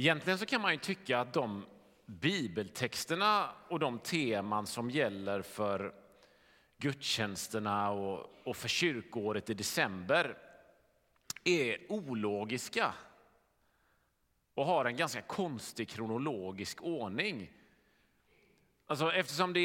Egentligen 0.00 0.38
så 0.38 0.46
kan 0.46 0.60
man 0.60 0.72
ju 0.72 0.78
tycka 0.78 1.18
att 1.18 1.32
de 1.32 1.66
bibeltexterna 2.06 3.50
och 3.68 3.78
de 3.78 3.98
teman 3.98 4.66
som 4.66 4.90
gäller 4.90 5.42
för 5.42 5.94
gudstjänsterna 6.76 7.90
och, 7.90 8.30
och 8.44 8.56
för 8.56 8.68
kyrkoåret 8.68 9.50
i 9.50 9.54
december 9.54 10.38
är 11.44 11.92
ologiska 11.92 12.94
och 14.54 14.66
har 14.66 14.84
en 14.84 14.96
ganska 14.96 15.22
konstig 15.22 15.88
kronologisk 15.88 16.82
ordning. 16.82 17.52
Alltså, 18.86 19.12
eftersom 19.12 19.52
det 19.52 19.60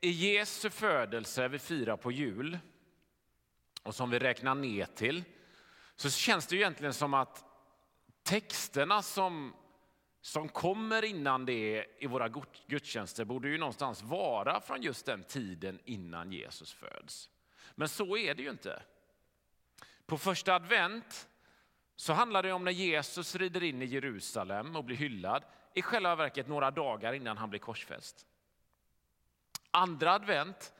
är 0.00 0.10
Jesu 0.10 0.70
födelse 0.70 1.48
vi 1.48 1.58
firar 1.58 1.96
på 1.96 2.12
jul 2.12 2.58
och 3.82 3.94
som 3.94 4.10
vi 4.10 4.18
räknar 4.18 4.54
ner 4.54 4.86
till 4.86 5.24
så 5.96 6.10
känns 6.10 6.46
det 6.46 6.56
egentligen 6.56 6.94
som 6.94 7.14
att 7.14 7.44
texterna 8.24 9.02
som, 9.02 9.54
som 10.24 10.48
kommer 10.48 11.04
innan 11.04 11.44
det 11.44 11.86
i 11.98 12.06
våra 12.06 12.28
gudstjänster 12.66 13.24
borde 13.24 13.48
ju 13.48 13.58
någonstans 13.58 14.02
vara 14.02 14.60
från 14.60 14.82
just 14.82 15.06
den 15.06 15.24
tiden 15.24 15.80
innan 15.84 16.32
Jesus 16.32 16.72
föds. 16.72 17.30
Men 17.74 17.88
så 17.88 18.16
är 18.16 18.34
det 18.34 18.42
ju 18.42 18.50
inte. 18.50 18.82
På 20.06 20.18
första 20.18 20.54
advent 20.54 21.28
så 21.96 22.12
handlar 22.12 22.42
det 22.42 22.52
om 22.52 22.64
när 22.64 22.72
Jesus 22.72 23.34
rider 23.34 23.62
in 23.62 23.82
i 23.82 23.84
Jerusalem 23.84 24.76
och 24.76 24.84
blir 24.84 24.96
hyllad, 24.96 25.42
i 25.74 25.82
själva 25.82 26.16
verket 26.16 26.48
några 26.48 26.70
dagar 26.70 27.12
innan 27.12 27.38
han 27.38 27.50
blir 27.50 27.60
korsfäst. 27.60 28.26
Andra 29.70 30.12
advent 30.12 30.72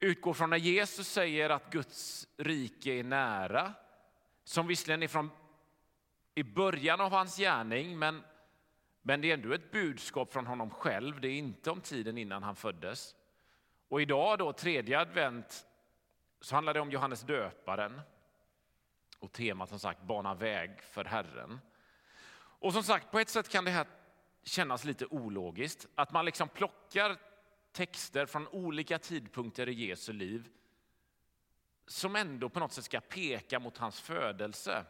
utgår 0.00 0.34
från 0.34 0.50
när 0.50 0.56
Jesus 0.56 1.08
säger 1.08 1.50
att 1.50 1.70
Guds 1.70 2.28
rike 2.36 2.92
är 2.92 3.04
nära, 3.04 3.74
som 4.44 4.66
visserligen 4.66 5.02
är 5.02 5.08
från 5.08 5.30
i 6.34 6.42
början 6.42 7.00
av 7.00 7.12
hans 7.12 7.36
gärning, 7.36 7.98
men, 7.98 8.24
men 9.02 9.20
det 9.20 9.30
är 9.30 9.34
ändå 9.34 9.52
ett 9.52 9.70
budskap 9.70 10.32
från 10.32 10.46
honom 10.46 10.70
själv. 10.70 11.20
Det 11.20 11.28
är 11.28 11.38
inte 11.38 11.70
om 11.70 11.80
tiden 11.80 12.18
innan 12.18 12.42
han 12.42 12.56
föddes. 12.56 13.14
Och 13.88 14.02
idag, 14.02 14.38
då, 14.38 14.52
tredje 14.52 15.00
advent, 15.00 15.66
så 16.40 16.54
handlar 16.54 16.74
det 16.74 16.80
om 16.80 16.90
Johannes 16.90 17.22
döparen 17.22 18.00
och 19.18 19.32
temat 19.32 19.68
som 19.68 19.78
sagt 19.78 20.02
bana 20.02 20.34
väg 20.34 20.82
för 20.82 21.04
Herren. 21.04 21.60
Och 22.34 22.72
som 22.72 22.82
sagt, 22.82 23.10
på 23.10 23.18
ett 23.18 23.28
sätt 23.28 23.48
kan 23.48 23.64
det 23.64 23.70
här 23.70 23.86
kännas 24.42 24.84
lite 24.84 25.06
ologiskt, 25.06 25.86
att 25.94 26.12
man 26.12 26.24
liksom 26.24 26.48
plockar 26.48 27.16
texter 27.72 28.26
från 28.26 28.48
olika 28.48 28.98
tidpunkter 28.98 29.68
i 29.68 29.72
Jesu 29.72 30.12
liv 30.12 30.48
som 31.86 32.16
ändå 32.16 32.48
på 32.48 32.60
något 32.60 32.72
sätt 32.72 32.84
ska 32.84 33.00
peka 33.00 33.58
mot 33.58 33.78
hans 33.78 34.00
födelse. 34.00 34.86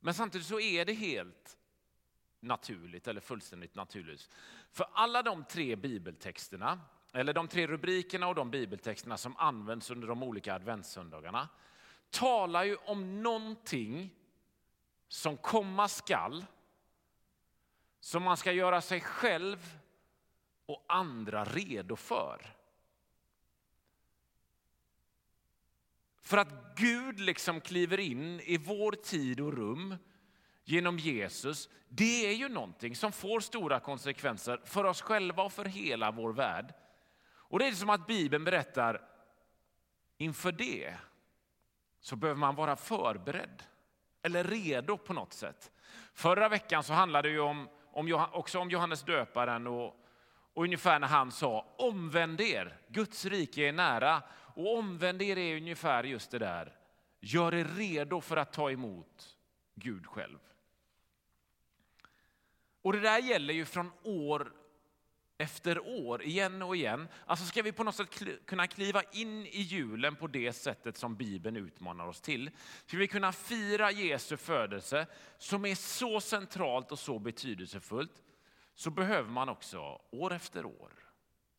Men 0.00 0.14
samtidigt 0.14 0.46
så 0.46 0.60
är 0.60 0.84
det 0.84 0.92
helt 0.92 1.58
naturligt, 2.40 3.08
eller 3.08 3.20
fullständigt 3.20 3.74
naturligt. 3.74 4.30
För 4.70 4.86
alla 4.92 5.22
de 5.22 5.44
tre 5.44 5.76
bibeltexterna, 5.76 6.80
eller 7.12 7.32
de 7.32 7.48
tre 7.48 7.66
rubrikerna 7.66 8.28
och 8.28 8.34
de 8.34 8.50
bibeltexterna 8.50 9.16
som 9.16 9.36
används 9.36 9.90
under 9.90 10.08
de 10.08 10.22
olika 10.22 10.54
adventssöndagarna, 10.54 11.48
talar 12.10 12.64
ju 12.64 12.76
om 12.76 13.22
någonting 13.22 14.14
som 15.08 15.36
komma 15.36 15.88
skall, 15.88 16.44
som 18.00 18.22
man 18.22 18.36
ska 18.36 18.52
göra 18.52 18.80
sig 18.80 19.00
själv 19.00 19.78
och 20.66 20.84
andra 20.88 21.44
redo 21.44 21.96
för. 21.96 22.56
För 26.20 26.36
att 26.36 26.76
Gud 26.76 27.20
liksom 27.20 27.60
kliver 27.60 28.00
in 28.00 28.40
i 28.40 28.56
vår 28.58 28.92
tid 28.92 29.40
och 29.40 29.52
rum 29.52 29.96
genom 30.68 30.98
Jesus, 30.98 31.68
det 31.88 32.26
är 32.26 32.32
ju 32.32 32.48
någonting 32.48 32.96
som 32.96 33.12
får 33.12 33.40
stora 33.40 33.80
konsekvenser 33.80 34.60
för 34.64 34.84
oss 34.84 35.02
själva 35.02 35.42
och 35.42 35.52
för 35.52 35.64
hela 35.64 36.10
vår 36.10 36.32
värld. 36.32 36.74
Och 37.28 37.58
det 37.58 37.66
är 37.66 37.72
som 37.72 37.90
att 37.90 38.06
Bibeln 38.06 38.44
berättar, 38.44 39.00
inför 40.18 40.52
det 40.52 40.94
så 42.00 42.16
behöver 42.16 42.38
man 42.38 42.54
vara 42.54 42.76
förberedd 42.76 43.62
eller 44.22 44.44
redo 44.44 44.98
på 44.98 45.12
något 45.12 45.32
sätt. 45.32 45.72
Förra 46.14 46.48
veckan 46.48 46.82
så 46.82 46.92
handlade 46.92 47.28
det 47.28 47.32
ju 47.32 47.40
om, 47.40 47.68
om, 47.92 48.26
också 48.32 48.58
om 48.58 48.70
Johannes 48.70 49.02
döparen 49.02 49.66
och, 49.66 49.96
och 50.54 50.64
ungefär 50.64 50.98
när 50.98 51.08
han 51.08 51.32
sa 51.32 51.74
omvänd 51.78 52.40
er, 52.40 52.80
Guds 52.88 53.24
rike 53.24 53.68
är 53.68 53.72
nära. 53.72 54.22
Och 54.54 54.78
omvänd 54.78 55.22
er 55.22 55.38
är 55.38 55.56
ungefär 55.56 56.04
just 56.04 56.30
det 56.30 56.38
där, 56.38 56.76
gör 57.20 57.54
er 57.54 57.64
redo 57.64 58.20
för 58.20 58.36
att 58.36 58.52
ta 58.52 58.70
emot 58.70 59.36
Gud 59.74 60.06
själv. 60.06 60.38
Och 62.86 62.92
det 62.92 63.00
där 63.00 63.18
gäller 63.18 63.54
ju 63.54 63.64
från 63.64 63.92
år 64.02 64.52
efter 65.38 65.78
år, 65.86 66.22
igen 66.22 66.62
och 66.62 66.76
igen. 66.76 67.08
Alltså 67.26 67.46
ska 67.46 67.62
vi 67.62 67.72
på 67.72 67.84
något 67.84 67.94
sätt 67.94 68.22
kunna 68.46 68.66
kliva 68.66 69.02
in 69.02 69.46
i 69.46 69.60
julen 69.60 70.16
på 70.16 70.26
det 70.26 70.52
sättet 70.52 70.96
som 70.96 71.16
Bibeln 71.16 71.56
utmanar 71.56 72.06
oss 72.06 72.20
till, 72.20 72.50
ska 72.86 72.96
vi 72.96 73.08
kunna 73.08 73.32
fira 73.32 73.90
Jesu 73.90 74.36
födelse 74.36 75.06
som 75.38 75.64
är 75.64 75.74
så 75.74 76.20
centralt 76.20 76.92
och 76.92 76.98
så 76.98 77.18
betydelsefullt, 77.18 78.22
så 78.74 78.90
behöver 78.90 79.30
man 79.30 79.48
också 79.48 80.00
år 80.10 80.32
efter 80.32 80.66
år 80.66 80.92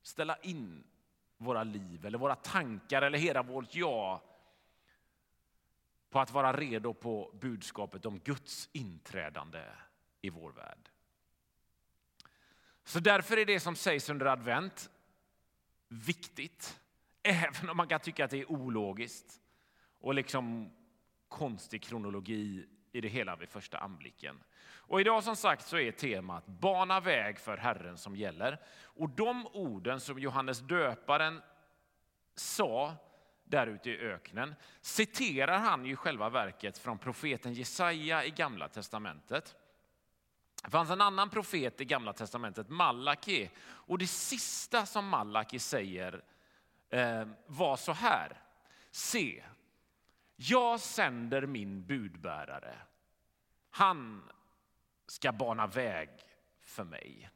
ställa 0.02 0.38
in 0.38 0.84
våra 1.38 1.64
liv 1.64 2.06
eller 2.06 2.18
våra 2.18 2.36
tankar 2.36 3.02
eller 3.02 3.18
hela 3.18 3.44
vårt 3.44 3.76
ja 3.76 4.24
på 6.10 6.20
att 6.20 6.32
vara 6.32 6.54
redo 6.54 6.94
på 6.94 7.32
budskapet 7.42 8.06
om 8.06 8.20
Guds 8.20 8.70
inträdande 8.74 9.64
i 10.22 10.30
vår 10.30 10.52
värld. 10.52 10.90
Så 12.88 13.00
därför 13.00 13.38
är 13.38 13.46
det 13.46 13.60
som 13.60 13.76
sägs 13.76 14.10
under 14.10 14.26
advent 14.26 14.90
viktigt, 15.88 16.80
även 17.24 17.70
om 17.70 17.78
man 17.78 17.88
kan 17.88 18.00
tycka 18.00 18.26
att 18.26 18.32
det 18.32 18.42
är 18.42 18.52
ologiskt 18.52 19.42
och 20.00 20.14
liksom 20.14 20.72
konstig 21.28 21.84
kronologi 21.84 22.68
i 22.92 23.02
det 23.02 23.08
hela 23.08 23.36
vid 23.36 23.50
första 23.50 23.78
anblicken. 23.78 24.44
Och 24.64 25.02
idag 25.02 25.24
som 25.24 25.36
sagt 25.36 25.68
så 25.68 25.78
är 25.78 25.92
temat 25.92 26.46
bana 26.46 27.00
väg 27.00 27.40
för 27.40 27.58
Herren 27.58 27.98
som 27.98 28.16
gäller. 28.16 28.62
Och 28.84 29.10
de 29.10 29.48
orden 29.48 30.00
som 30.00 30.20
Johannes 30.20 30.60
döparen 30.60 31.42
sa 32.36 32.96
där 33.44 33.68
ute 33.68 33.90
i 33.90 33.98
öknen 34.00 34.56
citerar 34.82 35.58
han 35.58 35.86
ju 35.86 35.96
själva 35.96 36.30
verket 36.30 36.78
från 36.78 36.98
profeten 36.98 37.54
Jesaja 37.54 38.26
i 38.26 38.30
Gamla 38.30 38.68
testamentet. 38.68 39.56
Det 40.68 40.72
fanns 40.72 40.90
en 40.90 41.02
annan 41.02 41.30
profet 41.30 41.82
i 41.82 41.86
Gamla 41.86 42.14
testamentet, 42.14 42.70
Malaki, 42.70 43.50
och 43.60 43.98
det 43.98 44.08
sista 44.08 44.86
som 44.86 45.08
Malaki 45.08 45.60
säger 45.60 46.24
eh, 46.90 47.28
var 47.46 47.78
så 47.78 47.92
här. 47.92 48.42
Se, 48.92 49.44
jag 50.36 50.80
sänder 50.80 51.46
min 51.46 51.86
budbärare. 51.86 52.78
Han 53.70 54.30
ska 55.06 55.32
bana 55.32 55.68
väg 55.68 56.10
för 56.64 56.84
mig. 56.84 57.30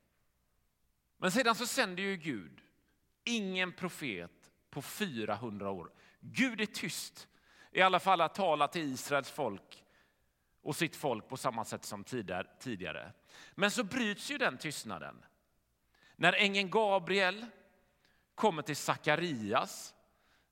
Men 1.18 1.31
sedan 1.31 1.56
så 1.56 1.68
sänder 1.68 2.03
ju 2.03 2.18
Gud 2.18 2.62
ingen 3.24 3.74
profet 3.74 4.52
på 4.70 4.81
400 4.81 5.70
år. 5.70 5.91
Gud 6.20 6.62
är 6.62 6.66
tyst, 6.66 7.28
i 7.72 7.81
alla 7.81 8.00
fall 8.00 8.22
att 8.22 8.36
tala 8.36 8.68
till 8.68 8.94
Israels 8.94 9.31
folk 9.31 9.81
och 10.61 10.75
sitt 10.75 10.95
folk 10.95 11.27
på 11.27 11.38
samma 11.38 11.66
sätt 11.66 11.85
som 11.85 12.03
tidigare. 12.59 13.11
Men 13.55 13.72
så 13.72 13.83
bryts 13.83 14.31
ju 14.31 14.38
den 14.38 14.57
tystnaden. 14.57 15.25
När 16.16 16.33
ängeln 16.33 16.69
Gabriel 16.69 17.45
kommer 18.35 18.61
till 18.61 18.75
Sakarias 18.75 19.94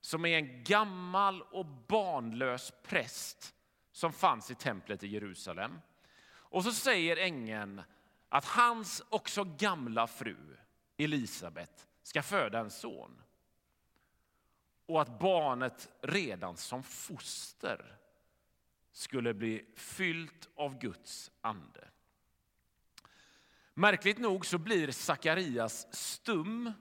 som 0.00 0.24
är 0.24 0.36
en 0.38 0.64
gammal 0.64 1.42
och 1.42 1.66
barnlös 1.66 2.72
präst 2.82 3.54
som 3.92 4.12
fanns 4.12 4.50
i 4.50 4.54
templet 4.54 5.02
i 5.02 5.08
Jerusalem. 5.08 5.80
Och 6.30 6.64
så 6.64 6.72
säger 6.72 7.16
ängeln 7.16 7.82
att 8.28 8.44
hans 8.44 9.02
också 9.08 9.44
gamla 9.44 10.06
fru 10.06 10.56
Elisabet 10.96 11.88
ska 12.02 12.22
föda 12.22 12.58
en 12.58 12.70
son. 12.70 13.22
Och 14.86 15.02
att 15.02 15.18
barnet 15.18 15.88
redan 16.00 16.56
som 16.56 16.82
foster 16.82 17.99
skulle 18.92 19.34
bli 19.34 19.64
fyllt 19.76 20.48
av 20.54 20.78
Guds 20.78 21.30
ande. 21.40 21.88
Märkligt 23.74 24.18
nog 24.18 24.46
så 24.46 24.58
blir 24.58 24.90
Sakarias 24.90 25.94
stum 25.94 26.72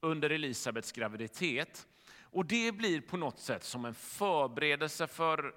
under 0.00 0.30
Elisabets 0.30 0.92
graviditet 0.92 1.86
och 2.20 2.46
det 2.46 2.72
blir 2.72 3.00
på 3.00 3.16
något 3.16 3.38
sätt 3.38 3.64
som 3.64 3.84
en 3.84 3.94
förberedelse 3.94 5.06
för, 5.06 5.54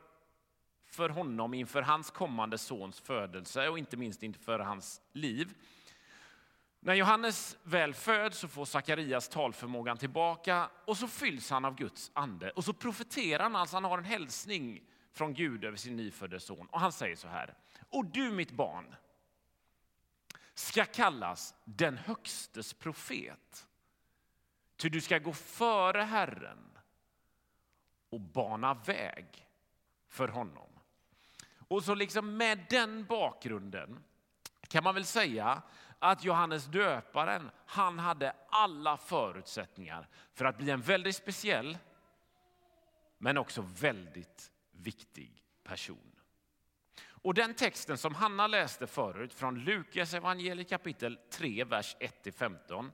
för 0.85 1.09
honom 1.09 1.53
inför 1.53 1.81
hans 1.81 2.11
kommande 2.11 2.57
sons 2.57 2.99
födelse 2.99 3.69
och 3.69 3.79
inte 3.79 3.97
minst 3.97 4.23
inför 4.23 4.59
hans 4.59 5.01
liv. 5.13 5.53
När 6.79 6.93
Johannes 6.93 7.57
väl 7.63 7.93
föds 7.93 8.37
så 8.37 8.47
får 8.47 8.65
Sakarias 8.65 9.29
talförmågan 9.29 9.97
tillbaka 9.97 10.69
och 10.85 10.97
så 10.97 11.07
fylls 11.07 11.49
han 11.49 11.65
av 11.65 11.75
Guds 11.75 12.11
ande 12.13 12.51
och 12.51 12.65
så 12.65 12.73
profeterar 12.73 13.43
han, 13.43 13.55
alltså 13.55 13.75
han 13.75 13.83
har 13.83 13.97
en 13.97 14.03
hälsning 14.03 14.81
från 15.11 15.33
Gud 15.33 15.65
över 15.65 15.77
sin 15.77 15.95
nyfödde 15.95 16.39
son. 16.39 16.67
Och 16.67 16.79
han 16.79 16.91
säger 16.91 17.15
så 17.15 17.27
här. 17.27 17.53
Och 17.89 18.05
du 18.05 18.31
mitt 18.31 18.51
barn 18.51 18.95
ska 20.53 20.85
kallas 20.85 21.55
den 21.65 21.97
högstes 21.97 22.73
profet. 22.73 23.67
Ty 24.77 24.89
du 24.89 25.01
ska 25.01 25.19
gå 25.19 25.33
före 25.33 26.01
Herren 26.01 26.77
och 28.09 28.21
bana 28.21 28.73
väg 28.73 29.47
för 30.07 30.27
honom. 30.27 30.69
Och 31.67 31.83
så 31.83 31.95
liksom 31.95 32.37
med 32.37 32.65
den 32.69 33.05
bakgrunden 33.05 34.03
kan 34.67 34.83
man 34.83 34.95
väl 34.95 35.05
säga 35.05 35.61
att 35.99 36.23
Johannes 36.23 36.65
döparen, 36.65 37.49
han 37.65 37.99
hade 37.99 38.33
alla 38.49 38.97
förutsättningar 38.97 40.07
för 40.33 40.45
att 40.45 40.57
bli 40.57 40.71
en 40.71 40.81
väldigt 40.81 41.15
speciell, 41.15 41.77
men 43.17 43.37
också 43.37 43.61
väldigt 43.61 44.51
viktig 44.79 45.43
person. 45.63 46.11
Och 47.21 47.33
den 47.33 47.53
texten 47.53 47.97
som 47.97 48.15
Hanna 48.15 48.47
läste 48.47 48.87
förut 48.87 49.33
från 49.33 49.59
Lukas 49.59 50.13
evangeliet 50.13 50.69
kapitel 50.69 51.19
3, 51.31 51.63
vers 51.63 51.95
1-15, 51.99 52.91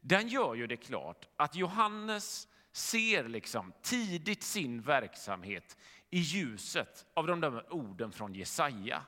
den 0.00 0.28
gör 0.28 0.54
ju 0.54 0.66
det 0.66 0.76
klart 0.76 1.28
att 1.36 1.54
Johannes 1.54 2.48
ser 2.72 3.28
liksom 3.28 3.72
tidigt 3.82 4.42
sin 4.42 4.82
verksamhet 4.82 5.76
i 6.10 6.18
ljuset 6.18 7.06
av 7.14 7.26
de 7.26 7.40
där 7.40 7.72
orden 7.72 8.12
från 8.12 8.34
Jesaja. 8.34 9.02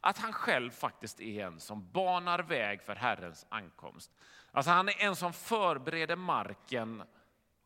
Att 0.00 0.18
han 0.18 0.32
själv 0.32 0.70
faktiskt 0.70 1.20
är 1.20 1.46
en 1.46 1.60
som 1.60 1.90
banar 1.90 2.38
väg 2.38 2.82
för 2.82 2.94
Herrens 2.94 3.46
ankomst. 3.48 4.10
Alltså 4.50 4.70
han 4.70 4.88
är 4.88 5.02
en 5.02 5.16
som 5.16 5.32
förbereder 5.32 6.16
marken 6.16 7.02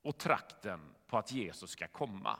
och 0.03 0.19
trakten 0.19 0.81
på 1.07 1.19
att 1.19 1.33
Jesus 1.33 1.71
ska 1.71 1.89
komma. 1.89 2.39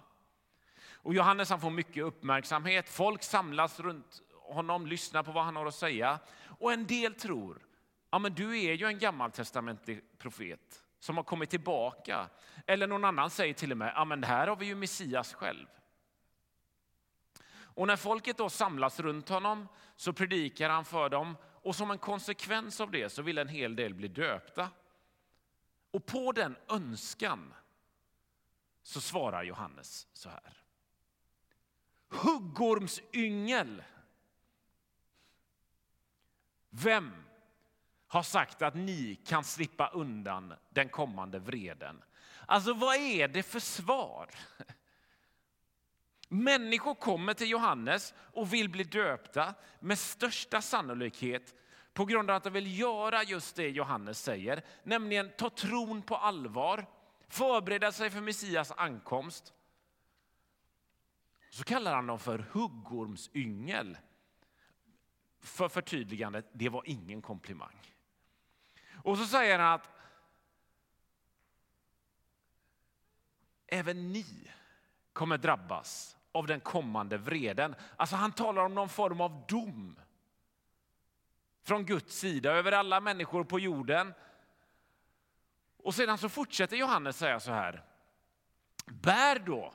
Och 1.07 1.15
Johannes 1.15 1.51
han 1.51 1.61
får 1.61 1.71
mycket 1.71 2.05
uppmärksamhet. 2.05 2.89
Folk 2.89 3.23
samlas 3.23 3.81
runt 3.81 4.23
honom, 4.33 4.87
lyssnar 4.87 5.23
på 5.23 5.33
vad 5.33 5.45
han 5.45 5.57
har 5.57 5.67
att 5.67 5.75
säga. 5.75 6.19
Och 6.59 6.73
en 6.73 6.87
del 6.87 7.15
tror, 7.15 7.67
ja 8.11 8.19
men 8.19 8.35
du 8.35 8.61
är 8.61 8.73
ju 8.73 8.87
en 8.87 8.99
gammaltestamentlig 8.99 10.19
profet 10.19 10.85
som 10.99 11.17
har 11.17 11.25
kommit 11.25 11.51
tillbaka. 11.51 12.29
Eller 12.67 12.87
någon 12.87 13.05
annan 13.05 13.31
säger 13.31 13.55
till 13.55 13.73
och 13.73 13.79
med, 13.79 13.93
ja 13.95 14.05
men 14.05 14.25
här 14.25 14.47
har 14.47 14.57
vi 14.57 14.67
ju 14.67 14.75
Messias 14.75 15.35
själv. 15.35 15.67
Och 17.59 17.87
när 17.87 17.97
folket 17.97 18.39
då 18.39 18.51
samlas 18.51 19.01
runt 19.01 19.29
honom 19.29 19.69
så 19.97 20.13
predikar 20.13 20.71
han 20.71 20.85
för 20.85 21.09
dem 21.09 21.37
och 21.43 21.77
som 21.77 21.91
en 21.91 21.99
konsekvens 21.99 22.81
av 22.81 22.91
det 22.91 23.11
så 23.11 23.23
vill 23.23 23.39
en 23.39 23.49
hel 23.49 23.77
del 23.77 23.95
bli 23.95 24.09
döpta. 24.09 24.71
Och 25.91 26.07
på 26.07 26.33
den 26.33 26.57
önskan 26.69 27.55
så 28.83 29.01
svarar 29.01 29.43
Johannes 29.43 30.07
så 30.13 30.29
här. 30.29 30.66
Huggormsyngel. 32.09 33.83
Vem 36.71 37.13
har 38.07 38.23
sagt 38.23 38.63
att 38.63 38.75
ni 38.75 39.15
kan 39.15 39.45
slippa 39.45 39.89
undan 39.89 40.55
den 40.71 40.89
kommande 40.89 41.39
vreden? 41.39 42.03
Alltså 42.47 42.73
vad 42.75 42.97
är 42.97 43.29
det 43.29 43.43
för 43.43 43.61
svar? 43.61 44.31
Människor 46.29 46.95
kommer 46.95 47.35
till 47.35 47.51
Johannes 47.51 48.15
och 48.19 48.55
vill 48.55 48.69
bli 48.69 48.85
döpta 48.85 49.55
med 49.81 49.99
största 49.99 50.63
sannolikhet 50.63 51.55
på 51.93 52.05
grund 52.05 52.31
av 52.31 52.37
att 52.37 52.45
de 52.45 52.53
vill 52.53 52.79
göra 52.79 53.23
just 53.23 53.57
det 53.57 53.69
Johannes 53.69 54.23
säger, 54.23 54.65
nämligen 54.83 55.31
ta 55.39 55.51
tron 55.51 56.03
på 56.03 56.17
allvar, 56.17 56.87
förbereda 57.29 57.93
sig 57.93 58.11
för 58.11 58.21
Messias 58.21 58.73
ankomst. 58.77 59.53
Så 61.51 61.65
kallar 61.65 61.95
han 61.95 62.07
dem 62.07 62.19
för 62.19 62.39
huggormsyngel. 62.39 63.99
För 65.41 65.69
förtydligandet, 65.69 66.47
det 66.53 66.69
var 66.69 66.83
ingen 66.87 67.23
komplimang. 67.23 67.81
Och 69.03 69.19
så 69.19 69.25
säger 69.27 69.59
han 69.59 69.73
att 69.73 69.91
även 73.67 74.13
ni 74.13 74.51
kommer 75.13 75.39
drabbas 75.39 76.17
av 76.33 76.47
den 76.47 76.61
kommande 76.61 77.19
vreden. 77.19 77.75
Alltså 77.97 78.17
han 78.17 78.33
talar 78.33 78.65
om 78.65 78.75
någon 78.75 78.89
form 78.89 79.21
av 79.21 79.45
dom 79.49 80.01
från 81.63 81.85
Guds 81.85 82.19
sida 82.19 82.53
över 82.53 82.73
alla 82.73 83.01
människor 83.01 83.45
på 83.45 83.61
jorden. 83.61 84.15
Och 85.77 85.95
sedan 85.95 86.19
så 86.19 86.29
fortsätter 86.29 86.77
Johannes 86.77 87.17
säga 87.17 87.41
så 87.41 87.51
här. 87.51 87.85
Bär 88.87 89.39
då 89.39 89.75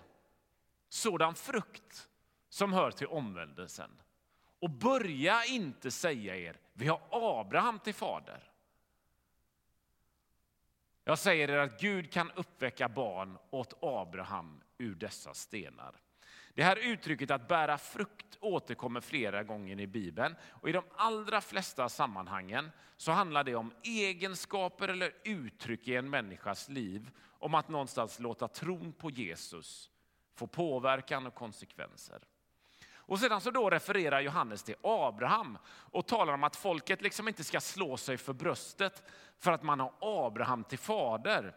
sådan 0.94 1.36
frukt 1.36 2.10
som 2.50 2.74
hör 2.74 2.92
till 2.92 3.08
omvändelsen. 3.08 3.92
Och 4.60 4.70
börja 4.70 5.46
inte 5.46 5.92
säga 5.92 6.36
er, 6.36 6.60
vi 6.74 6.88
har 6.88 7.02
Abraham 7.12 7.80
till 7.80 7.94
fader. 7.94 8.52
Jag 11.04 11.20
säger 11.20 11.50
er 11.50 11.58
att 11.58 11.82
Gud 11.82 12.12
kan 12.12 12.32
uppväcka 12.32 12.90
barn 12.90 13.38
åt 13.50 13.84
Abraham 13.84 14.64
ur 14.78 14.96
dessa 14.96 15.34
stenar. 15.34 15.96
Det 16.54 16.64
här 16.64 16.76
uttrycket 16.76 17.32
att 17.32 17.48
bära 17.48 17.78
frukt 17.78 18.38
återkommer 18.40 19.02
flera 19.02 19.44
gånger 19.44 19.80
i 19.80 19.88
Bibeln. 19.88 20.36
Och 20.50 20.70
I 20.70 20.72
de 20.72 20.84
allra 20.96 21.42
flesta 21.42 21.90
sammanhangen 21.90 22.72
så 22.98 23.12
handlar 23.12 23.44
det 23.44 23.56
om 23.56 23.74
egenskaper 23.84 24.88
eller 24.88 25.14
uttryck 25.24 25.88
i 25.88 25.96
en 25.96 26.10
människas 26.10 26.70
liv. 26.70 27.10
Om 27.40 27.56
att 27.56 27.70
någonstans 27.70 28.20
låta 28.20 28.48
tron 28.48 28.94
på 28.94 29.10
Jesus 29.10 29.91
får 30.36 30.48
påverkan 30.48 31.28
och 31.28 31.36
konsekvenser. 31.36 32.22
Och 33.12 33.20
sedan 33.20 33.42
så 33.42 33.52
då 33.52 33.70
refererar 33.70 34.22
Johannes 34.22 34.64
till 34.64 34.76
Abraham 34.84 35.58
och 35.68 36.08
talar 36.08 36.34
om 36.34 36.44
att 36.44 36.56
folket 36.56 37.02
liksom 37.02 37.28
inte 37.28 37.44
ska 37.44 37.62
slå 37.62 37.98
sig 37.98 38.18
för 38.18 38.34
bröstet 38.34 39.04
för 39.38 39.52
att 39.52 39.64
man 39.64 39.80
har 39.80 39.94
Abraham 40.00 40.64
till 40.64 40.80
fader. 40.80 41.56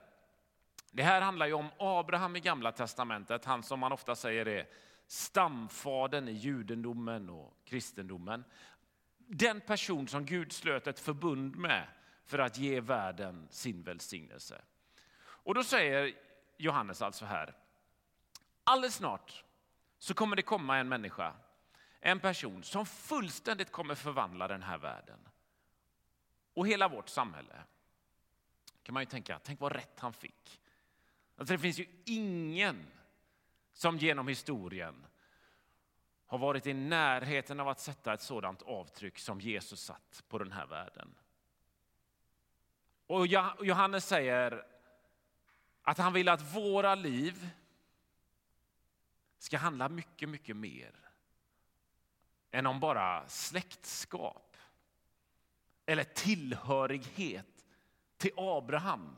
Det 0.91 1.03
här 1.03 1.21
handlar 1.21 1.47
ju 1.47 1.53
om 1.53 1.69
Abraham 1.79 2.37
i 2.37 2.41
Gamla 2.41 2.73
testamentet, 2.73 3.45
han 3.45 3.63
som 3.63 3.81
man 3.81 3.93
ofta 3.93 4.15
säger 4.15 4.49
är 4.49 4.69
stamfadern 5.07 6.29
i 6.29 6.33
judendomen 6.33 7.31
och 7.31 7.57
kristendomen. 7.65 8.45
Den 9.19 9.61
person 9.61 10.09
som 10.09 10.27
Gud 10.27 10.53
slöt 10.53 10.87
ett 10.87 11.01
förbund 11.01 11.57
med 11.57 11.87
för 12.25 12.39
att 12.39 12.59
ge 12.59 12.81
världen 12.81 13.49
sin 13.51 13.83
välsignelse. 13.83 14.63
Och 15.17 15.55
då 15.55 15.65
säger 15.65 16.15
Johannes 16.57 17.03
alltså 17.03 17.25
här, 17.25 17.55
alldeles 18.65 18.95
snart 18.95 19.45
så 19.99 20.15
kommer 20.15 20.37
det 20.37 20.43
komma 20.43 20.79
en 20.79 20.89
människa, 20.89 21.33
en 22.01 22.21
person 22.21 22.63
som 22.63 22.87
fullständigt 22.87 23.73
kommer 23.73 23.95
förvandla 23.95 24.49
den 24.49 24.63
här 24.63 24.79
världen 24.79 25.19
och 26.55 26.69
hela 26.69 26.89
vårt 26.89 27.09
samhälle. 27.09 27.57
kan 28.83 28.93
man 28.93 29.03
ju 29.03 29.07
tänka, 29.07 29.39
tänk 29.39 29.61
vad 29.61 29.73
rätt 29.73 30.01
han 30.01 30.13
fick. 30.13 30.61
Alltså 31.37 31.55
det 31.55 31.59
finns 31.59 31.79
ju 31.79 31.87
ingen 32.05 32.87
som 33.73 33.99
genom 33.99 34.29
historien 34.29 35.07
har 36.27 36.39
varit 36.39 36.67
i 36.67 36.75
närheten 36.75 37.61
av 37.61 37.69
att 37.69 37.81
sätta 37.81 38.15
ett 38.15 38.23
sådant 38.23 38.63
avtryck 38.63 39.19
som 39.19 39.41
Jesus 39.41 39.81
satt 39.81 40.25
på 40.29 40.39
den 40.39 40.53
här 40.53 40.67
världen. 40.67 41.15
Och 43.07 43.27
Johannes 43.61 44.07
säger 44.07 44.67
att 45.83 45.99
han 45.99 46.13
vill 46.13 46.29
att 46.29 46.55
våra 46.57 46.95
liv 46.95 47.51
ska 49.45 49.59
handla 49.59 49.89
mycket, 49.89 50.29
mycket 50.29 50.57
mer 50.57 50.93
än 52.51 52.67
om 52.67 52.81
bara 52.81 53.29
släktskap 53.29 54.57
eller 55.87 56.05
tillhörighet 56.05 57.65
till 58.17 58.31
Abraham. 58.37 59.17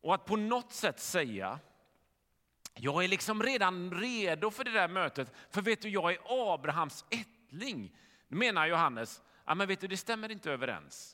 Och 0.00 0.14
att 0.14 0.24
på 0.24 0.36
något 0.36 0.72
sätt 0.72 1.00
säga 1.00 1.60
jag 2.74 3.04
är 3.04 3.08
liksom 3.08 3.42
redan 3.42 4.00
redo 4.00 4.50
för 4.50 4.64
det 4.64 4.70
där 4.70 4.88
mötet, 4.88 5.32
för 5.50 5.62
vet 5.62 5.82
du, 5.82 5.88
jag 5.88 6.12
är 6.12 6.18
Abrahams 6.54 7.04
ättling. 7.10 7.96
menar 8.28 8.66
Johannes, 8.66 9.22
ja, 9.44 9.54
men 9.54 9.68
vet 9.68 9.80
du, 9.80 9.88
det 9.88 9.96
stämmer 9.96 10.30
inte 10.30 10.50
överens 10.50 11.13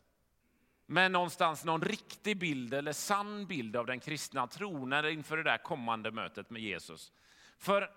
men 0.92 1.12
någonstans 1.12 1.64
någon 1.64 1.82
riktig 1.82 2.38
bild 2.38 2.74
eller 2.74 2.92
sann 2.92 3.46
bild 3.46 3.76
av 3.76 3.86
den 3.86 4.00
kristna 4.00 4.46
tron 4.46 5.04
inför 5.04 5.36
det 5.36 5.42
där 5.42 5.58
kommande 5.58 6.10
mötet 6.10 6.50
med 6.50 6.62
Jesus. 6.62 7.12
För 7.58 7.90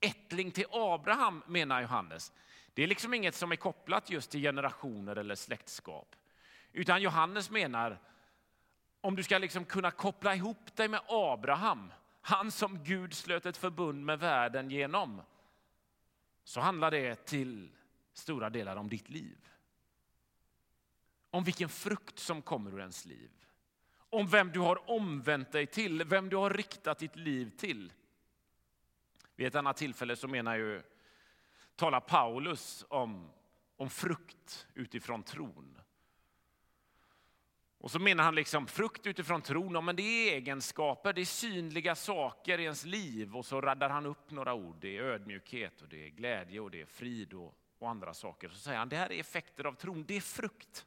ättling 0.00 0.50
till 0.50 0.64
Abraham, 0.70 1.42
menar 1.46 1.80
Johannes, 1.80 2.32
det 2.74 2.82
är 2.82 2.86
liksom 2.86 3.14
inget 3.14 3.34
som 3.34 3.52
är 3.52 3.56
kopplat 3.56 4.10
just 4.10 4.30
till 4.30 4.40
generationer 4.40 5.16
eller 5.16 5.34
släktskap. 5.34 6.16
Utan 6.72 7.02
Johannes 7.02 7.50
menar, 7.50 7.98
om 9.00 9.16
du 9.16 9.22
ska 9.22 9.38
liksom 9.38 9.64
kunna 9.64 9.90
koppla 9.90 10.34
ihop 10.34 10.76
dig 10.76 10.88
med 10.88 11.00
Abraham, 11.08 11.92
han 12.20 12.50
som 12.50 12.84
Gud 12.84 13.14
slöt 13.14 13.46
ett 13.46 13.56
förbund 13.56 14.04
med 14.04 14.18
världen 14.18 14.70
genom, 14.70 15.22
så 16.44 16.60
handlar 16.60 16.90
det 16.90 17.14
till 17.14 17.70
stora 18.12 18.50
delar 18.50 18.76
om 18.76 18.88
ditt 18.88 19.10
liv. 19.10 19.38
Om 21.32 21.44
vilken 21.44 21.68
frukt 21.68 22.18
som 22.18 22.42
kommer 22.42 22.72
ur 22.72 22.80
ens 22.80 23.04
liv. 23.04 23.30
Om 23.96 24.26
vem 24.26 24.52
du 24.52 24.60
har 24.60 24.90
omvänt 24.90 25.52
dig 25.52 25.66
till, 25.66 26.04
vem 26.04 26.28
du 26.28 26.36
har 26.36 26.50
riktat 26.50 26.98
ditt 26.98 27.16
liv 27.16 27.50
till. 27.58 27.92
Vid 29.36 29.46
ett 29.46 29.54
annat 29.54 29.76
tillfälle 29.76 30.16
så 30.16 30.28
menar 30.28 30.56
ju, 30.56 30.82
talar 31.76 32.00
Paulus 32.00 32.84
om, 32.88 33.30
om 33.76 33.90
frukt 33.90 34.66
utifrån 34.74 35.22
tron. 35.22 35.78
Och 37.78 37.90
så 37.90 37.98
menar 37.98 38.24
han 38.24 38.34
liksom 38.34 38.66
frukt 38.66 39.06
utifrån 39.06 39.42
tron, 39.42 39.84
men 39.84 39.96
det 39.96 40.02
är 40.02 40.34
egenskaper, 40.34 41.12
det 41.12 41.20
är 41.20 41.24
synliga 41.24 41.94
saker 41.94 42.58
i 42.58 42.62
ens 42.62 42.84
liv. 42.84 43.36
Och 43.36 43.46
så 43.46 43.60
raddar 43.60 43.90
han 43.90 44.06
upp 44.06 44.30
några 44.30 44.54
ord, 44.54 44.76
det 44.80 44.98
är 44.98 45.02
ödmjukhet 45.02 45.82
och 45.82 45.88
det 45.88 46.06
är 46.06 46.08
glädje 46.08 46.60
och 46.60 46.70
det 46.70 46.80
är 46.80 46.86
frid 46.86 47.34
och, 47.34 47.54
och 47.78 47.90
andra 47.90 48.14
saker. 48.14 48.48
Så 48.48 48.56
säger 48.56 48.78
han, 48.78 48.88
det 48.88 48.96
här 48.96 49.12
är 49.12 49.20
effekter 49.20 49.64
av 49.64 49.72
tron, 49.72 50.04
det 50.08 50.16
är 50.16 50.20
frukt. 50.20 50.86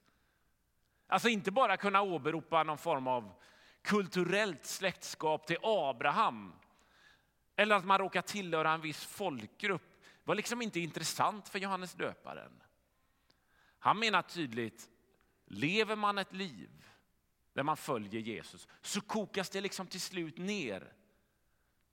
Alltså 1.07 1.29
inte 1.29 1.51
bara 1.51 1.77
kunna 1.77 2.01
åberopa 2.01 2.63
någon 2.63 2.77
form 2.77 3.07
av 3.07 3.33
kulturellt 3.81 4.65
släktskap 4.65 5.47
till 5.47 5.57
Abraham. 5.63 6.53
Eller 7.55 7.75
att 7.75 7.85
man 7.85 7.97
råkar 7.97 8.21
tillhöra 8.21 8.71
en 8.71 8.81
viss 8.81 9.05
folkgrupp 9.05 10.03
var 10.23 10.35
liksom 10.35 10.61
inte 10.61 10.79
intressant 10.79 11.49
för 11.49 11.59
Johannes 11.59 11.93
döparen. 11.93 12.63
Han 13.79 13.99
menar 13.99 14.21
tydligt, 14.21 14.89
lever 15.45 15.95
man 15.95 16.17
ett 16.17 16.33
liv 16.33 16.85
där 17.53 17.63
man 17.63 17.77
följer 17.77 18.21
Jesus 18.21 18.67
så 18.81 19.01
kokas 19.01 19.49
det 19.49 19.61
liksom 19.61 19.87
till 19.87 20.01
slut 20.01 20.37
ner 20.37 20.93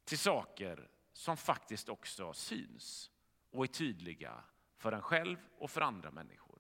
till 0.05 0.19
saker 0.19 0.89
som 1.13 1.37
faktiskt 1.37 1.89
också 1.89 2.33
syns 2.33 3.11
och 3.51 3.65
är 3.65 3.69
tydliga 3.69 4.45
för 4.77 4.93
en 4.93 5.03
själv 5.03 5.37
och 5.59 5.71
för 5.71 5.81
andra 5.81 6.11
människor. 6.11 6.52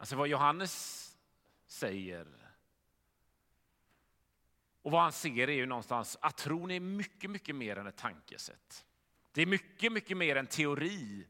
Alltså 0.00 0.16
vad 0.16 0.28
Johannes 0.28 1.06
säger 1.66 2.26
och 4.82 4.90
vad 4.90 5.02
han 5.02 5.12
ser 5.12 5.48
är 5.48 5.54
ju 5.54 5.66
någonstans 5.66 6.18
att 6.20 6.36
tron 6.36 6.70
är 6.70 6.80
mycket, 6.80 7.30
mycket 7.30 7.56
mer 7.56 7.76
än 7.76 7.86
ett 7.86 7.96
tankesätt. 7.96 8.86
Det 9.32 9.42
är 9.42 9.46
mycket, 9.46 9.92
mycket 9.92 10.16
mer 10.16 10.36
en 10.36 10.46
teori 10.46 11.26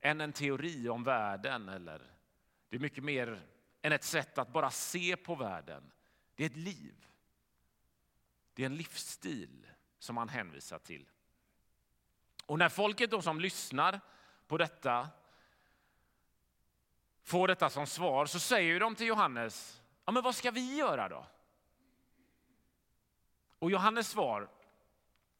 än 0.00 0.20
en 0.20 0.32
teori 0.32 0.88
om 0.88 1.04
världen. 1.04 1.68
Eller 1.68 2.02
det 2.68 2.76
är 2.76 2.80
mycket 2.80 3.04
mer 3.04 3.46
än 3.82 3.92
ett 3.92 4.04
sätt 4.04 4.38
att 4.38 4.52
bara 4.52 4.70
se 4.70 5.16
på 5.16 5.34
världen. 5.34 5.92
Det 6.34 6.42
är 6.42 6.46
ett 6.46 6.56
liv. 6.56 7.06
Det 8.54 8.62
är 8.62 8.66
en 8.66 8.76
livsstil 8.76 9.66
som 9.98 10.16
han 10.16 10.28
hänvisar 10.28 10.78
till. 10.78 11.08
Och 12.46 12.58
när 12.58 12.68
folket 12.68 13.10
då 13.10 13.22
som 13.22 13.40
lyssnar 13.40 14.00
på 14.46 14.58
detta 14.58 15.08
får 17.24 17.48
detta 17.48 17.70
som 17.70 17.86
svar 17.86 18.26
så 18.26 18.38
säger 18.38 18.80
de 18.80 18.94
till 18.94 19.06
Johannes, 19.06 19.82
ja 20.04 20.12
men 20.12 20.22
vad 20.22 20.34
ska 20.34 20.50
vi 20.50 20.76
göra 20.76 21.08
då? 21.08 21.26
Och 23.58 23.70
Johannes 23.70 24.08
svar, 24.08 24.48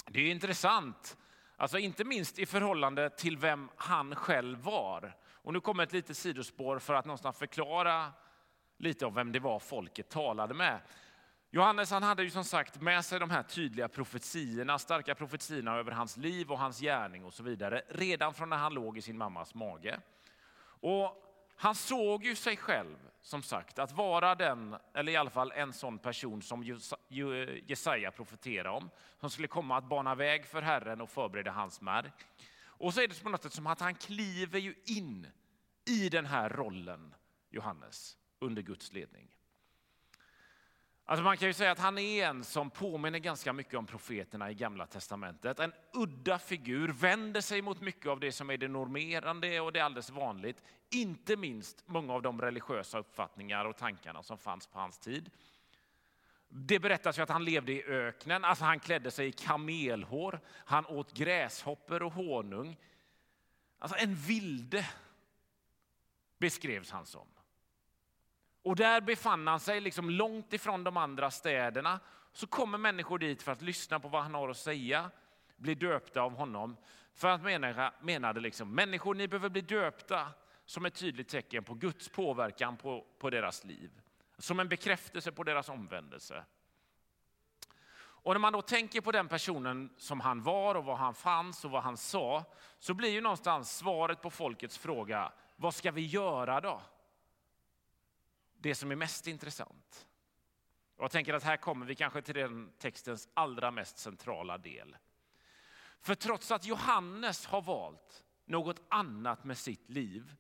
det 0.07 0.21
är 0.21 0.31
intressant. 0.31 1.17
Alltså 1.57 1.79
inte 1.79 2.05
minst 2.05 2.39
i 2.39 2.47
förhållande 2.47 3.11
till 3.11 3.39
vem 3.39 3.69
han 3.77 4.15
själv 4.15 4.59
var. 4.59 5.17
Och 5.25 5.53
nu 5.53 5.61
kommer 5.61 5.83
ett 5.83 5.93
litet 5.93 6.17
sidospår 6.17 6.79
för 6.79 6.95
att 6.95 7.05
någonstans 7.05 7.37
förklara 7.39 8.13
lite 8.79 9.07
om 9.07 9.15
vem 9.15 9.33
det 9.33 9.41
var 9.41 9.59
folket 9.59 10.09
talade 10.09 10.55
med. 10.55 10.81
Johannes 11.51 11.91
han 11.91 12.03
hade 12.03 12.23
ju 12.23 12.31
som 12.31 12.45
sagt 12.45 12.81
med 12.81 13.05
sig 13.05 13.21
de 13.21 13.31
här 13.31 13.43
tydliga 13.43 13.89
profetierna, 13.89 14.79
starka 14.79 15.15
profetierna 15.15 15.77
över 15.77 15.93
hans 15.93 16.17
liv 16.17 16.53
och 16.53 16.59
hans 16.59 16.81
gärning 16.81 17.25
och 17.25 17.35
så 17.35 17.43
vidare, 17.43 17.83
redan 17.89 18.35
från 18.35 18.51
när 18.51 18.57
han 18.57 18.75
låg 18.75 18.99
i 18.99 19.03
sin 19.03 19.19
mammas 19.19 19.55
mage. 19.55 20.01
Och 20.65 21.32
han 21.63 21.75
såg 21.75 22.25
ju 22.25 22.37
sig 22.37 22.57
själv, 22.57 22.97
som 23.21 23.43
sagt, 23.43 23.79
att 23.79 23.93
vara 23.93 24.35
den, 24.35 24.77
eller 24.95 25.13
i 25.13 25.17
alla 25.17 25.31
fall 25.31 25.53
en 25.53 25.73
sån 25.73 25.99
person 25.99 26.43
som 26.43 26.81
Jesaja 27.67 28.11
profeterade 28.11 28.71
om, 28.71 28.91
som 29.21 29.31
skulle 29.31 29.49
komma 29.49 29.77
att 29.77 29.89
bana 29.89 30.15
väg 30.15 30.47
för 30.47 30.63
Herren 30.63 31.01
och 31.01 31.11
förbereda 31.11 31.51
hans 31.51 31.81
mark. 31.81 32.27
Och 32.63 32.95
så 32.95 33.01
är 33.01 33.09
det 33.09 33.23
på 33.23 33.29
något 33.29 33.43
sätt 33.43 33.53
som 33.53 33.67
att 33.67 33.81
han 33.81 33.95
kliver 33.95 34.59
ju 34.59 34.75
in 34.87 35.27
i 35.85 36.09
den 36.09 36.27
här 36.27 36.49
rollen, 36.51 37.15
Johannes, 37.51 38.17
under 38.39 38.63
Guds 38.63 38.93
ledning. 38.93 39.29
Alltså 41.05 41.25
man 41.25 41.37
kan 41.37 41.49
ju 41.49 41.55
säga 41.55 41.73
att 41.73 41.79
han 41.79 41.99
är 41.99 42.27
en 42.27 42.45
som 42.45 42.71
påminner 42.71 43.19
ganska 43.19 43.53
mycket 43.53 43.75
om 43.75 43.87
profeterna 43.87 44.51
i 44.51 44.55
Gamla 44.55 44.87
Testamentet. 44.87 45.59
En 45.59 45.73
udda 45.93 46.39
figur, 46.39 46.89
vänder 46.89 47.41
sig 47.41 47.63
mot 47.63 47.81
mycket 47.81 48.07
av 48.07 48.21
det 48.21 48.33
som 48.33 48.51
är 48.51 48.57
det 48.57 48.69
normerande 48.69 49.61
och 49.61 49.73
det 49.73 49.81
är 49.81 49.85
alldeles 49.85 50.11
vanligt. 50.11 50.63
Inte 50.91 51.37
minst 51.37 51.83
många 51.87 52.13
av 52.13 52.23
de 52.23 52.41
religiösa 52.41 52.99
uppfattningar 52.99 53.65
och 53.65 53.77
tankarna 53.77 54.23
som 54.23 54.39
fanns 54.39 54.67
på 54.67 54.79
hans 54.79 54.99
tid. 54.99 55.31
Det 56.49 56.79
berättas 56.79 57.19
ju 57.19 57.23
att 57.23 57.29
han 57.29 57.45
levde 57.45 57.73
i 57.73 57.85
öknen, 57.85 58.45
alltså 58.45 58.65
han 58.65 58.81
klädde 58.81 59.11
sig 59.11 59.29
i 59.29 59.33
kamelhår, 59.33 60.41
han 60.47 60.87
åt 60.87 61.13
gräshoppor 61.13 62.03
och 62.03 62.13
honung. 62.13 62.77
Alltså 63.79 63.99
en 63.99 64.15
vilde 64.15 64.89
beskrevs 66.39 66.91
han 66.91 67.07
som. 67.07 67.27
Och 68.63 68.77
där 68.77 69.01
befann 69.01 69.47
han 69.47 69.61
sig 69.61 69.81
liksom 69.81 70.11
långt 70.11 70.53
ifrån 70.53 70.85
de 70.85 70.97
andra 70.97 71.31
städerna. 71.31 72.01
Så 72.33 72.47
kommer 72.47 72.79
människor 72.79 73.19
dit 73.19 73.43
för 73.43 73.53
att 73.53 73.63
lyssna 73.63 74.01
på 74.01 74.09
vad 74.09 74.23
han 74.23 74.35
har 74.35 74.49
att 74.49 74.57
säga, 74.57 75.11
bli 75.57 75.75
döpta 75.75 76.21
av 76.21 76.33
honom. 76.33 76.77
För 77.15 77.29
att 77.29 77.43
människa, 77.43 77.93
menade 78.01 78.41
liksom, 78.41 78.75
människor 78.75 79.15
ni 79.15 79.29
behöver 79.29 79.49
bli 79.49 79.61
döpta 79.61 80.29
som 80.65 80.87
ett 80.87 80.95
tydligt 80.95 81.29
tecken 81.29 81.65
på 81.65 81.75
Guds 81.75 82.09
påverkan 82.09 82.77
på, 82.77 83.07
på 83.19 83.31
deras 83.31 83.65
liv. 83.65 83.91
Som 84.39 84.61
en 84.61 84.69
bekräftelse 84.69 85.33
på 85.33 85.45
deras 85.45 85.69
omvändelse. 85.69 86.45
Och 88.25 88.35
när 88.35 88.39
man 88.39 88.53
då 88.53 88.63
tänker 88.63 89.01
på 89.01 89.13
den 89.13 89.29
personen 89.29 89.91
som 89.97 90.21
han 90.21 90.43
var 90.43 90.75
och 90.75 90.85
var 90.85 90.97
han 90.97 91.15
fanns 91.15 91.65
och 91.65 91.71
vad 91.71 91.83
han 91.83 91.97
sa, 91.97 92.45
så 92.79 92.95
blir 92.95 93.11
ju 93.11 93.21
någonstans 93.21 93.77
svaret 93.77 94.23
på 94.23 94.31
folkets 94.31 94.79
fråga, 94.79 95.33
vad 95.57 95.75
ska 95.75 95.91
vi 95.91 96.07
göra 96.07 96.61
då? 96.61 96.83
Det 98.63 98.75
som 98.75 98.91
är 98.91 98.97
mest 98.97 99.27
intressant. 99.27 100.07
Jag 100.99 101.11
tänker 101.11 101.35
att 101.35 101.43
här 101.43 101.57
kommer 101.57 101.87
vi 101.87 101.95
kanske 101.95 102.23
till 102.23 102.35
den 102.35 102.73
textens 102.79 103.29
allra 103.35 103.71
mest 103.71 103.99
centrala 103.99 104.59
del. 104.59 104.97
För 106.01 106.15
trots 106.15 106.51
att 106.51 106.65
Johannes 106.65 107.47
har 107.47 107.63
valt 107.63 108.25
något 108.45 108.83
annat 108.89 109.45
med 109.45 109.59
sitt 109.59 109.91
liv 109.91 110.35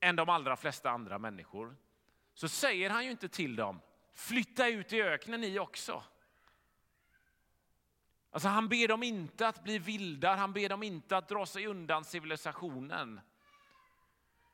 än 0.00 0.16
de 0.16 0.28
allra 0.28 0.56
flesta 0.56 0.90
andra 0.90 1.18
människor, 1.18 1.76
så 2.34 2.48
säger 2.48 2.90
han 2.90 3.04
ju 3.04 3.10
inte 3.10 3.28
till 3.28 3.56
dem, 3.56 3.80
flytta 4.14 4.68
ut 4.68 4.92
i 4.92 5.02
öknen 5.02 5.40
ni 5.40 5.58
också. 5.58 6.04
Alltså 8.30 8.48
han 8.48 8.68
ber 8.68 8.88
dem 8.88 9.02
inte 9.02 9.48
att 9.48 9.64
bli 9.64 9.78
vildar, 9.78 10.36
han 10.36 10.52
ber 10.52 10.68
dem 10.68 10.82
inte 10.82 11.16
att 11.16 11.28
dra 11.28 11.46
sig 11.46 11.66
undan 11.66 12.04
civilisationen. 12.04 13.20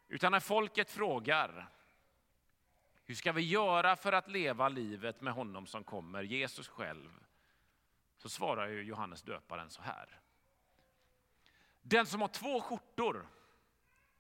Utan 0.09 0.33
när 0.33 0.41
folket 0.41 0.91
frågar, 0.91 1.69
hur 3.07 3.15
ska 3.15 3.33
vi 3.33 3.43
göra 3.43 3.97
för 3.97 4.13
att 4.13 4.29
leva 4.29 4.69
livet 4.69 5.21
med 5.21 5.33
honom 5.33 5.67
som 5.67 5.85
kommer, 5.85 6.23
Jesus 6.23 6.69
själv? 6.69 7.11
Så 8.19 8.29
svarar 8.29 8.69
ju 8.69 8.83
Johannes 8.83 9.23
döparen 9.23 9.71
så 9.71 9.83
här. 9.83 10.21
Den 11.83 12.07
som 12.07 12.21
har 12.21 12.29
två 12.29 12.61
skjortor 12.61 13.27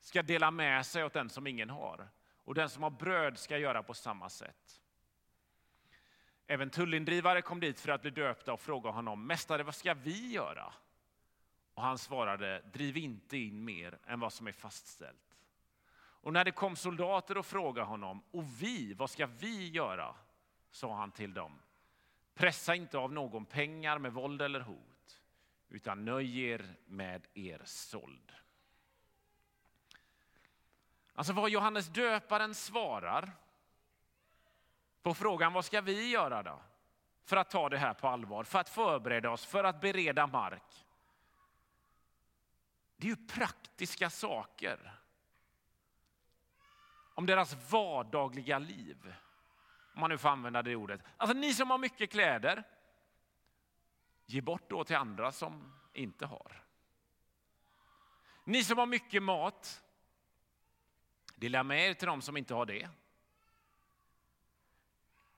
ska 0.00 0.22
dela 0.22 0.50
med 0.50 0.86
sig 0.86 1.04
åt 1.04 1.12
den 1.12 1.30
som 1.30 1.46
ingen 1.46 1.70
har. 1.70 2.08
Och 2.44 2.54
den 2.54 2.70
som 2.70 2.82
har 2.82 2.90
bröd 2.90 3.38
ska 3.38 3.58
göra 3.58 3.82
på 3.82 3.94
samma 3.94 4.28
sätt. 4.28 4.82
Även 6.46 6.70
tullindrivare 6.70 7.42
kom 7.42 7.60
dit 7.60 7.80
för 7.80 7.92
att 7.92 8.02
bli 8.02 8.10
döpta 8.10 8.52
och 8.52 8.60
frågade 8.60 8.94
honom, 8.94 9.26
Mästare, 9.26 9.62
vad 9.62 9.74
ska 9.74 9.94
vi 9.94 10.32
göra? 10.32 10.72
Och 11.74 11.82
han 11.82 11.98
svarade, 11.98 12.62
driv 12.72 12.96
inte 12.96 13.36
in 13.36 13.64
mer 13.64 13.98
än 14.06 14.20
vad 14.20 14.32
som 14.32 14.46
är 14.46 14.52
fastställt. 14.52 15.25
Och 16.26 16.32
när 16.32 16.44
det 16.44 16.52
kom 16.52 16.76
soldater 16.76 17.38
och 17.38 17.46
frågade 17.46 17.86
honom, 17.86 18.22
och 18.30 18.44
vi, 18.62 18.94
vad 18.94 19.10
ska 19.10 19.26
vi 19.26 19.68
göra? 19.68 20.14
sa 20.70 20.96
han 20.96 21.10
till 21.10 21.34
dem. 21.34 21.58
Pressa 22.34 22.74
inte 22.74 22.98
av 22.98 23.12
någon 23.12 23.44
pengar 23.44 23.98
med 23.98 24.12
våld 24.12 24.42
eller 24.42 24.60
hot, 24.60 25.22
utan 25.68 26.04
nöj 26.04 26.40
er 26.40 26.74
med 26.86 27.26
er 27.34 27.62
såld. 27.64 28.32
Alltså 31.14 31.32
vad 31.32 31.50
Johannes 31.50 31.86
döparen 31.88 32.54
svarar 32.54 33.32
på 35.02 35.14
frågan 35.14 35.52
vad 35.52 35.64
ska 35.64 35.80
vi 35.80 36.10
göra 36.10 36.42
då? 36.42 36.60
För 37.24 37.36
att 37.36 37.50
ta 37.50 37.68
det 37.68 37.78
här 37.78 37.94
på 37.94 38.08
allvar, 38.08 38.44
för 38.44 38.58
att 38.58 38.68
förbereda 38.68 39.30
oss, 39.30 39.46
för 39.46 39.64
att 39.64 39.80
bereda 39.80 40.26
mark. 40.26 40.86
Det 42.96 43.06
är 43.06 43.10
ju 43.10 43.26
praktiska 43.26 44.10
saker 44.10 44.96
om 47.16 47.26
deras 47.26 47.70
vardagliga 47.70 48.58
liv. 48.58 49.14
Om 49.94 50.00
man 50.00 50.10
nu 50.10 50.18
får 50.18 50.28
använda 50.28 50.62
det 50.62 50.76
ordet. 50.76 51.00
Alltså 51.16 51.36
ni 51.36 51.54
som 51.54 51.70
har 51.70 51.78
mycket 51.78 52.10
kläder, 52.10 52.64
ge 54.26 54.40
bort 54.40 54.70
då 54.70 54.84
till 54.84 54.96
andra 54.96 55.32
som 55.32 55.72
inte 55.92 56.26
har. 56.26 56.62
Ni 58.44 58.64
som 58.64 58.78
har 58.78 58.86
mycket 58.86 59.22
mat, 59.22 59.82
dela 61.34 61.62
med 61.62 61.90
er 61.90 61.94
till 61.94 62.06
dem 62.06 62.22
som 62.22 62.36
inte 62.36 62.54
har 62.54 62.66
det. 62.66 62.88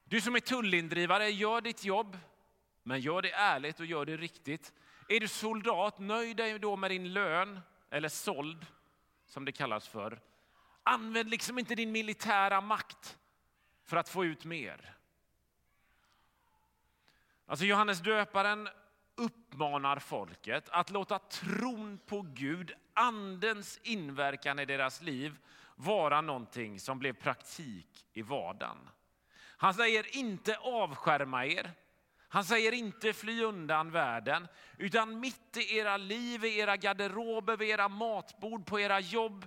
Du 0.04 0.20
som 0.20 0.34
är 0.34 0.40
tullindrivare, 0.40 1.30
gör 1.30 1.60
ditt 1.60 1.84
jobb 1.84 2.18
Men 2.82 3.00
gör 3.00 3.22
det 3.22 3.32
ärligt 3.32 3.80
och 3.80 3.86
gör 3.86 4.06
det 4.06 4.16
riktigt. 4.16 4.72
Är 5.08 5.20
du 5.20 5.28
soldat, 5.28 5.98
nöj 5.98 6.34
dig 6.34 6.58
då 6.58 6.76
med 6.76 6.90
din 6.90 7.12
lön, 7.12 7.60
eller 7.90 8.08
såld 8.08 8.66
som 9.26 9.44
det 9.44 9.52
kallas 9.52 9.88
för. 9.88 10.20
Använd 10.88 11.30
liksom 11.30 11.58
inte 11.58 11.74
din 11.74 11.92
militära 11.92 12.60
makt 12.60 13.18
för 13.84 13.96
att 13.96 14.08
få 14.08 14.24
ut 14.24 14.44
mer. 14.44 14.94
Alltså 17.46 17.64
Johannes 17.64 18.00
döparen 18.00 18.68
uppmanar 19.14 19.98
folket 19.98 20.68
att 20.68 20.90
låta 20.90 21.18
tron 21.18 21.98
på 22.06 22.22
Gud, 22.22 22.72
andens 22.94 23.80
inverkan 23.82 24.58
i 24.58 24.64
deras 24.64 25.02
liv, 25.02 25.36
vara 25.76 26.20
någonting 26.20 26.80
som 26.80 26.98
blev 26.98 27.12
praktik 27.12 28.06
i 28.12 28.22
vardagen. 28.22 28.88
Han 29.38 29.74
säger 29.74 30.16
inte 30.16 30.56
avskärma 30.56 31.46
er. 31.46 31.70
Han 32.28 32.44
säger 32.44 32.72
inte 32.72 33.12
fly 33.12 33.42
undan 33.42 33.90
världen, 33.90 34.48
utan 34.76 35.20
mitt 35.20 35.56
i 35.56 35.76
era 35.76 35.96
liv, 35.96 36.44
i 36.44 36.58
era 36.58 36.76
garderober, 36.76 37.56
vid 37.56 37.68
era 37.68 37.88
matbord, 37.88 38.66
på 38.66 38.80
era 38.80 39.00
jobb. 39.00 39.46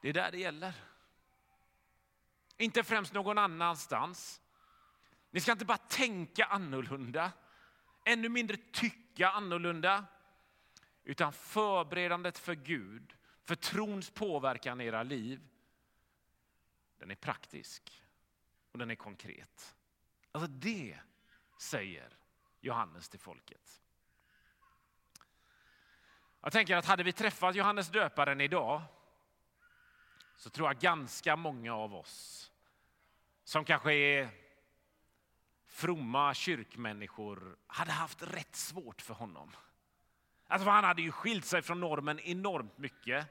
Det 0.00 0.08
är 0.08 0.12
där 0.12 0.30
det 0.30 0.38
gäller. 0.38 0.74
Inte 2.56 2.82
främst 2.82 3.12
någon 3.12 3.38
annanstans. 3.38 4.40
Ni 5.30 5.40
ska 5.40 5.52
inte 5.52 5.64
bara 5.64 5.78
tänka 5.78 6.44
annorlunda, 6.44 7.32
ännu 8.04 8.28
mindre 8.28 8.56
tycka 8.56 9.30
annorlunda, 9.30 10.04
utan 11.04 11.32
förberedandet 11.32 12.38
för 12.38 12.54
Gud, 12.54 13.16
för 13.44 13.54
trons 13.54 14.10
påverkan 14.10 14.80
i 14.80 14.84
era 14.84 15.02
liv, 15.02 15.48
den 16.98 17.10
är 17.10 17.14
praktisk 17.14 18.02
och 18.72 18.78
den 18.78 18.90
är 18.90 18.94
konkret. 18.94 19.76
Alltså 20.32 20.50
det 20.50 20.98
säger 21.58 22.16
Johannes 22.60 23.08
till 23.08 23.20
folket. 23.20 23.82
Jag 26.40 26.52
tänker 26.52 26.76
att 26.76 26.86
hade 26.86 27.02
vi 27.02 27.12
träffat 27.12 27.54
Johannes 27.54 27.88
döparen 27.88 28.40
idag 28.40 28.82
så 30.36 30.50
tror 30.50 30.68
jag 30.68 30.78
ganska 30.78 31.36
många 31.36 31.74
av 31.74 31.94
oss 31.94 32.50
som 33.44 33.64
kanske 33.64 33.92
är 33.94 34.28
fromma 35.66 36.34
kyrkmänniskor 36.34 37.56
hade 37.66 37.92
haft 37.92 38.22
rätt 38.22 38.56
svårt 38.56 39.02
för 39.02 39.14
honom. 39.14 39.52
Alltså 40.48 40.68
han 40.68 40.84
hade 40.84 41.02
ju 41.02 41.12
skilt 41.12 41.44
sig 41.44 41.62
från 41.62 41.80
normen 41.80 42.20
enormt 42.20 42.78
mycket. 42.78 43.26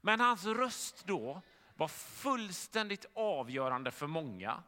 Men 0.00 0.20
hans 0.20 0.44
röst 0.44 1.06
då 1.06 1.42
var 1.74 1.88
fullständigt 1.88 3.06
avgörande 3.14 3.90
för 3.90 4.06
många 4.06 4.62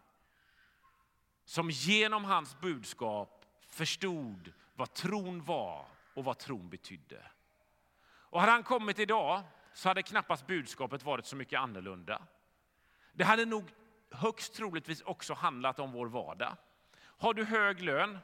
som 1.45 1.71
genom 1.71 2.25
hans 2.25 2.61
budskap 2.61 3.47
förstod 3.67 4.53
vad 4.75 4.93
tron 4.93 5.45
var 5.45 5.87
och 6.15 6.25
vad 6.25 6.39
tron 6.39 6.69
betydde. 6.69 7.31
Och 8.31 8.41
hade 8.41 8.53
han 8.53 8.63
kommit 8.63 8.99
idag 8.99 9.43
så 9.79 9.89
hade 9.89 10.03
knappast 10.03 10.47
budskapet 10.47 11.03
varit 11.03 11.27
så 11.27 11.37
mycket 11.37 11.61
annorlunda. 11.61 12.23
Det 13.13 13.25
hade 13.25 13.45
nog 13.45 13.65
högst 14.11 14.55
troligtvis 14.55 15.03
också 15.03 15.35
handlat 15.35 15.79
om 15.79 15.93
vår 15.93 16.07
vardag. 16.07 16.57
Har 17.01 17.35
du 17.35 17.45
hög 17.45 17.81
lön? 17.83 18.19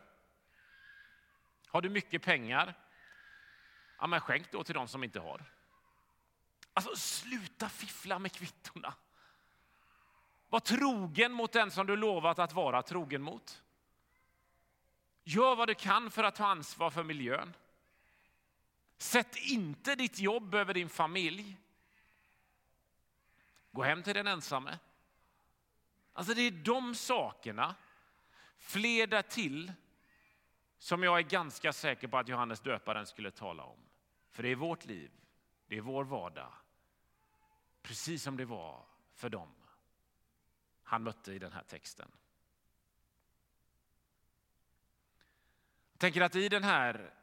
Har 1.67 1.81
du 1.81 1.89
mycket 1.89 2.23
pengar? 2.23 2.75
Ja, 3.99 4.07
men 4.07 4.21
skänk 4.21 4.53
då 4.53 4.65
till 4.65 4.75
de 4.75 4.89
som 4.89 5.05
inte 5.05 5.21
har. 5.21 5.43
Alltså 6.73 6.97
sluta 6.97 7.69
fiffla 7.69 8.19
med 8.19 8.33
kvittorna. 8.33 8.95
Var 10.49 10.61
trogen 10.61 11.33
mot 11.33 11.53
den 11.53 11.71
som 11.71 11.87
du 11.87 11.97
lovat 11.97 12.39
att 12.39 12.53
vara 12.53 12.83
trogen 12.83 13.23
mot. 13.23 13.63
Gör 15.25 15.57
vad 15.57 15.69
du 15.69 15.75
kan 15.75 16.11
för 16.11 16.25
att 16.25 16.35
ta 16.35 16.47
ansvar 16.47 16.91
för 16.91 17.03
miljön. 17.03 17.55
Sätt 18.99 19.37
inte 19.37 19.95
ditt 19.95 20.19
jobb 20.19 20.55
över 20.55 20.75
din 20.75 20.89
familj. 20.89 21.59
Gå 23.73 23.83
hem 23.83 24.03
till 24.03 24.15
den 24.15 24.27
ensamme. 24.27 24.79
Alltså 26.13 26.35
det 26.35 26.43
är 26.43 26.51
de 26.51 26.95
sakerna, 26.95 27.75
fler 28.59 29.07
därtill, 29.07 29.73
som 30.79 31.03
jag 31.03 31.19
är 31.19 31.23
ganska 31.23 31.73
säker 31.73 32.09
på 32.09 32.19
att 32.19 32.29
Johannes 32.29 32.61
döparen 32.61 33.07
skulle 33.07 33.31
tala 33.31 33.65
om. 33.65 33.79
För 34.31 34.43
det 34.43 34.49
är 34.49 34.57
vårt 34.57 34.85
liv, 34.85 35.11
det 35.67 35.77
är 35.77 35.81
vår 35.81 36.05
vardag. 36.05 36.53
Precis 37.83 38.23
som 38.23 38.37
det 38.37 38.45
var 38.45 38.87
för 39.15 39.31
dem 39.31 39.55
han 40.85 41.03
mötte 41.03 41.33
i 41.33 41.39
den 41.39 41.53
här 41.53 41.63
texten. 41.63 42.11
Jag 45.93 45.99
tänker 45.99 46.21
att 46.21 46.37
i 46.37 46.49
den 46.49 46.65
här 46.65 47.15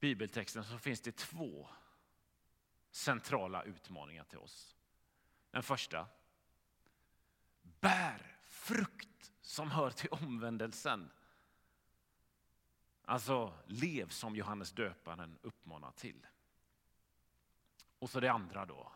bibeltexten 0.00 0.64
så 0.64 0.78
finns 0.78 1.00
det 1.00 1.16
två 1.16 1.68
centrala 2.90 3.62
utmaningar 3.62 4.24
till 4.24 4.38
oss. 4.38 4.76
Den 5.50 5.62
första, 5.62 6.08
bär 7.62 8.36
frukt 8.42 9.32
som 9.40 9.70
hör 9.70 9.90
till 9.90 10.10
omvändelsen. 10.10 11.10
Alltså 13.04 13.54
lev 13.66 14.08
som 14.08 14.36
Johannes 14.36 14.72
döparen 14.72 15.38
uppmanar 15.42 15.90
till. 15.90 16.26
Och 17.98 18.10
så 18.10 18.20
det 18.20 18.32
andra 18.32 18.66
då. 18.66 18.92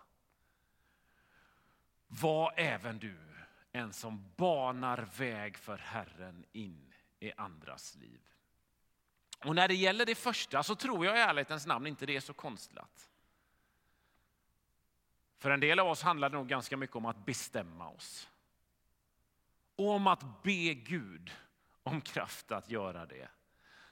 Var 2.07 2.53
även 2.57 2.99
du 2.99 3.19
en 3.73 3.93
som 3.93 4.33
banar 4.37 5.09
väg 5.19 5.59
för 5.59 5.79
Herren 5.79 6.45
in 6.53 6.95
i 7.21 7.33
andras 7.33 7.95
liv. 7.95 8.34
Och 9.45 9.55
när 9.55 9.69
det 9.69 9.75
gäller 9.75 10.07
det 10.07 10.15
första 10.15 10.63
så 10.63 10.75
tror 10.75 11.07
jag 11.07 11.17
i 11.17 11.21
ärlighetens 11.21 11.67
namn 11.67 11.87
inte 11.87 12.07
det 12.07 12.17
är 12.17 12.21
så 12.21 12.33
konstlat. 12.35 13.11
För 15.39 15.51
en 15.51 15.61
del 15.61 15.79
av 15.79 15.89
oss 15.89 16.03
handlar 16.03 16.31
det 16.31 16.37
nog 16.37 16.49
ganska 16.49 16.77
mycket 16.77 16.97
om 16.97 17.07
att 17.07 17.27
bestämma 17.27 17.89
oss. 17.89 18.29
Och 19.77 19.91
om 19.91 20.07
att 20.07 20.43
be 20.43 20.75
Gud 20.75 21.33
om 21.83 22.01
kraft 22.01 22.53
att 22.53 22.71
göra 22.71 23.07
det. 23.07 23.29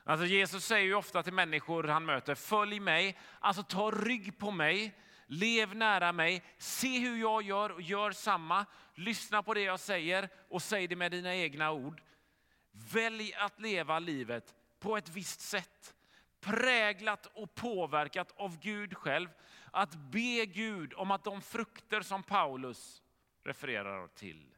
Alltså 0.05 0.27
Jesus 0.27 0.65
säger 0.65 0.87
ju 0.87 0.95
ofta 0.95 1.23
till 1.23 1.33
människor 1.33 1.85
han 1.85 2.05
möter, 2.05 2.35
följ 2.35 2.81
mig, 2.81 3.19
alltså 3.41 3.62
ta 3.62 3.91
rygg 3.91 4.38
på 4.38 4.51
mig, 4.51 4.99
lev 5.27 5.77
nära 5.77 6.12
mig, 6.12 6.45
se 6.59 6.99
hur 6.99 7.21
jag 7.21 7.43
gör 7.43 7.71
och 7.71 7.83
gör 7.83 8.12
samma. 8.12 8.67
Lyssna 8.95 9.43
på 9.43 9.55
det 9.55 9.61
jag 9.61 9.81
säger 9.81 10.29
och 10.49 10.62
säg 10.62 10.88
det 10.88 10.97
med 10.97 11.11
dina 11.11 11.35
egna 11.35 11.73
ord. 11.73 12.03
Välj 12.71 13.35
att 13.35 13.61
leva 13.61 13.99
livet 13.99 14.55
på 14.83 14.97
ett 14.97 15.09
visst 15.09 15.40
sätt. 15.40 15.95
Präglat 16.40 17.27
och 17.27 17.55
påverkat 17.55 18.33
av 18.37 18.59
Gud 18.59 18.97
själv. 18.97 19.29
Att 19.71 19.95
be 19.95 20.47
Gud 20.47 20.95
om 20.95 21.11
att 21.11 21.25
de 21.25 21.42
frukter 21.42 22.01
som 22.01 22.23
Paulus 22.23 23.03
refererar 23.42 24.09
till 24.09 24.55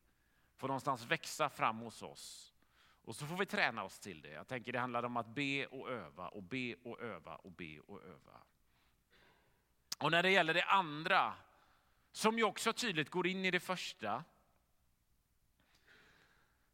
får 0.57 0.69
någonstans 0.69 1.05
växa 1.05 1.49
fram 1.49 1.79
hos 1.79 2.03
oss. 2.03 2.55
Och 3.05 3.17
så 3.17 3.27
får 3.27 3.37
vi 3.37 3.47
träna 3.47 3.85
oss 3.85 3.99
till 3.99 4.23
det. 4.23 4.29
Jag 4.29 4.49
tänker 4.49 4.73
det 4.73 4.79
handlar 4.79 5.03
om 5.03 5.17
att 5.17 5.27
be 5.27 5.67
och 5.67 5.91
öva 5.91 6.29
och 6.29 6.43
be 6.43 6.75
och 6.85 7.01
öva 7.01 7.37
och 7.37 7.53
be 7.53 7.81
och 7.81 8.03
öva. 8.03 8.41
Och 9.99 10.11
när 10.11 10.23
det 10.23 10.31
gäller 10.31 10.55
det 10.55 10.65
andra, 10.65 11.35
som 12.13 12.39
ju 12.39 12.45
också 12.45 12.73
tydligt 12.73 13.11
går 13.11 13.27
in 13.27 13.45
i 13.45 13.51
det 13.51 13.61
första, 13.61 14.25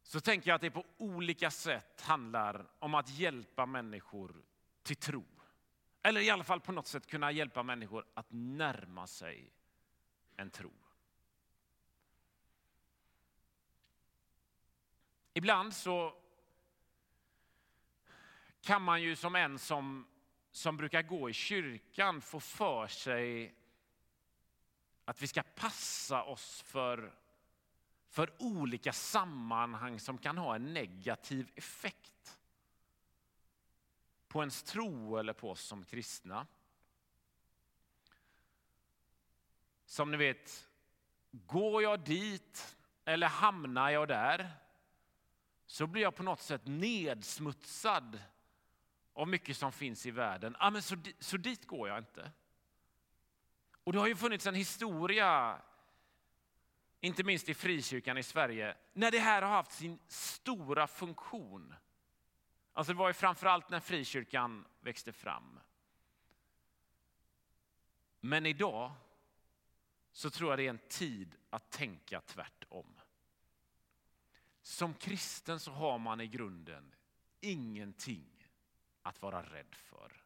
så 0.03 0.19
tänker 0.19 0.49
jag 0.49 0.55
att 0.55 0.61
det 0.61 0.71
på 0.71 0.85
olika 0.97 1.51
sätt 1.51 2.01
handlar 2.01 2.67
om 2.79 2.95
att 2.95 3.09
hjälpa 3.09 3.65
människor 3.65 4.43
till 4.83 4.95
tro. 4.95 5.25
Eller 6.03 6.21
i 6.21 6.29
alla 6.29 6.43
fall 6.43 6.61
på 6.61 6.71
något 6.71 6.87
sätt 6.87 7.07
kunna 7.07 7.31
hjälpa 7.31 7.63
människor 7.63 8.05
att 8.13 8.27
närma 8.29 9.07
sig 9.07 9.53
en 10.35 10.49
tro. 10.49 10.73
Ibland 15.33 15.73
så 15.73 16.15
kan 18.61 18.81
man 18.81 19.01
ju 19.01 19.15
som 19.15 19.35
en 19.35 19.59
som 19.59 20.07
som 20.51 20.77
brukar 20.77 21.01
gå 21.01 21.29
i 21.29 21.33
kyrkan 21.33 22.21
få 22.21 22.39
för 22.39 22.87
sig 22.87 23.55
att 25.05 25.21
vi 25.21 25.27
ska 25.27 25.43
passa 25.55 26.23
oss 26.23 26.61
för, 26.61 27.13
för 28.11 28.33
olika 28.39 28.93
sammanhang 28.93 29.99
som 29.99 30.17
kan 30.17 30.37
ha 30.37 30.55
en 30.55 30.73
negativ 30.73 31.51
effekt 31.55 32.39
på 34.27 34.39
ens 34.39 34.63
tro 34.63 35.17
eller 35.17 35.33
på 35.33 35.49
oss 35.51 35.61
som 35.61 35.85
kristna. 35.85 36.47
Som 39.85 40.11
ni 40.11 40.17
vet, 40.17 40.69
går 41.31 41.83
jag 41.83 41.99
dit 41.99 42.77
eller 43.05 43.27
hamnar 43.27 43.89
jag 43.89 44.07
där 44.07 44.51
så 45.65 45.87
blir 45.87 46.01
jag 46.01 46.15
på 46.15 46.23
något 46.23 46.41
sätt 46.41 46.61
nedsmutsad 46.65 48.21
av 49.13 49.27
mycket 49.27 49.57
som 49.57 49.71
finns 49.71 50.05
i 50.05 50.11
världen. 50.11 50.55
Ah, 50.59 50.69
men 50.69 50.81
så, 50.81 50.95
så 51.19 51.37
dit 51.37 51.67
går 51.67 51.87
jag 51.89 51.97
inte. 51.97 52.31
Och 53.83 53.93
det 53.93 53.99
har 53.99 54.07
ju 54.07 54.15
funnits 54.15 54.47
en 54.47 54.55
historia, 54.55 55.61
inte 57.01 57.23
minst 57.23 57.49
i 57.49 57.53
frikyrkan 57.53 58.17
i 58.17 58.23
Sverige, 58.23 58.77
när 58.93 59.11
det 59.11 59.19
här 59.19 59.41
har 59.41 59.49
haft 59.49 59.71
sin 59.71 59.99
stora 60.07 60.87
funktion. 60.87 61.73
Alltså 62.73 62.93
det 62.93 62.99
var 62.99 63.07
ju 63.07 63.13
framförallt 63.13 63.69
när 63.69 63.79
frikyrkan 63.79 64.65
växte 64.81 65.11
fram. 65.11 65.59
Men 68.19 68.45
idag 68.45 68.91
så 70.11 70.29
tror 70.29 70.49
jag 70.49 70.59
det 70.59 70.65
är 70.65 70.69
en 70.69 70.87
tid 70.87 71.35
att 71.49 71.71
tänka 71.71 72.21
tvärtom. 72.21 72.99
Som 74.61 74.93
kristen 74.93 75.59
så 75.59 75.71
har 75.71 75.99
man 75.99 76.21
i 76.21 76.27
grunden 76.27 76.95
ingenting 77.39 78.47
att 79.01 79.21
vara 79.21 79.43
rädd 79.43 79.75
för. 79.75 80.23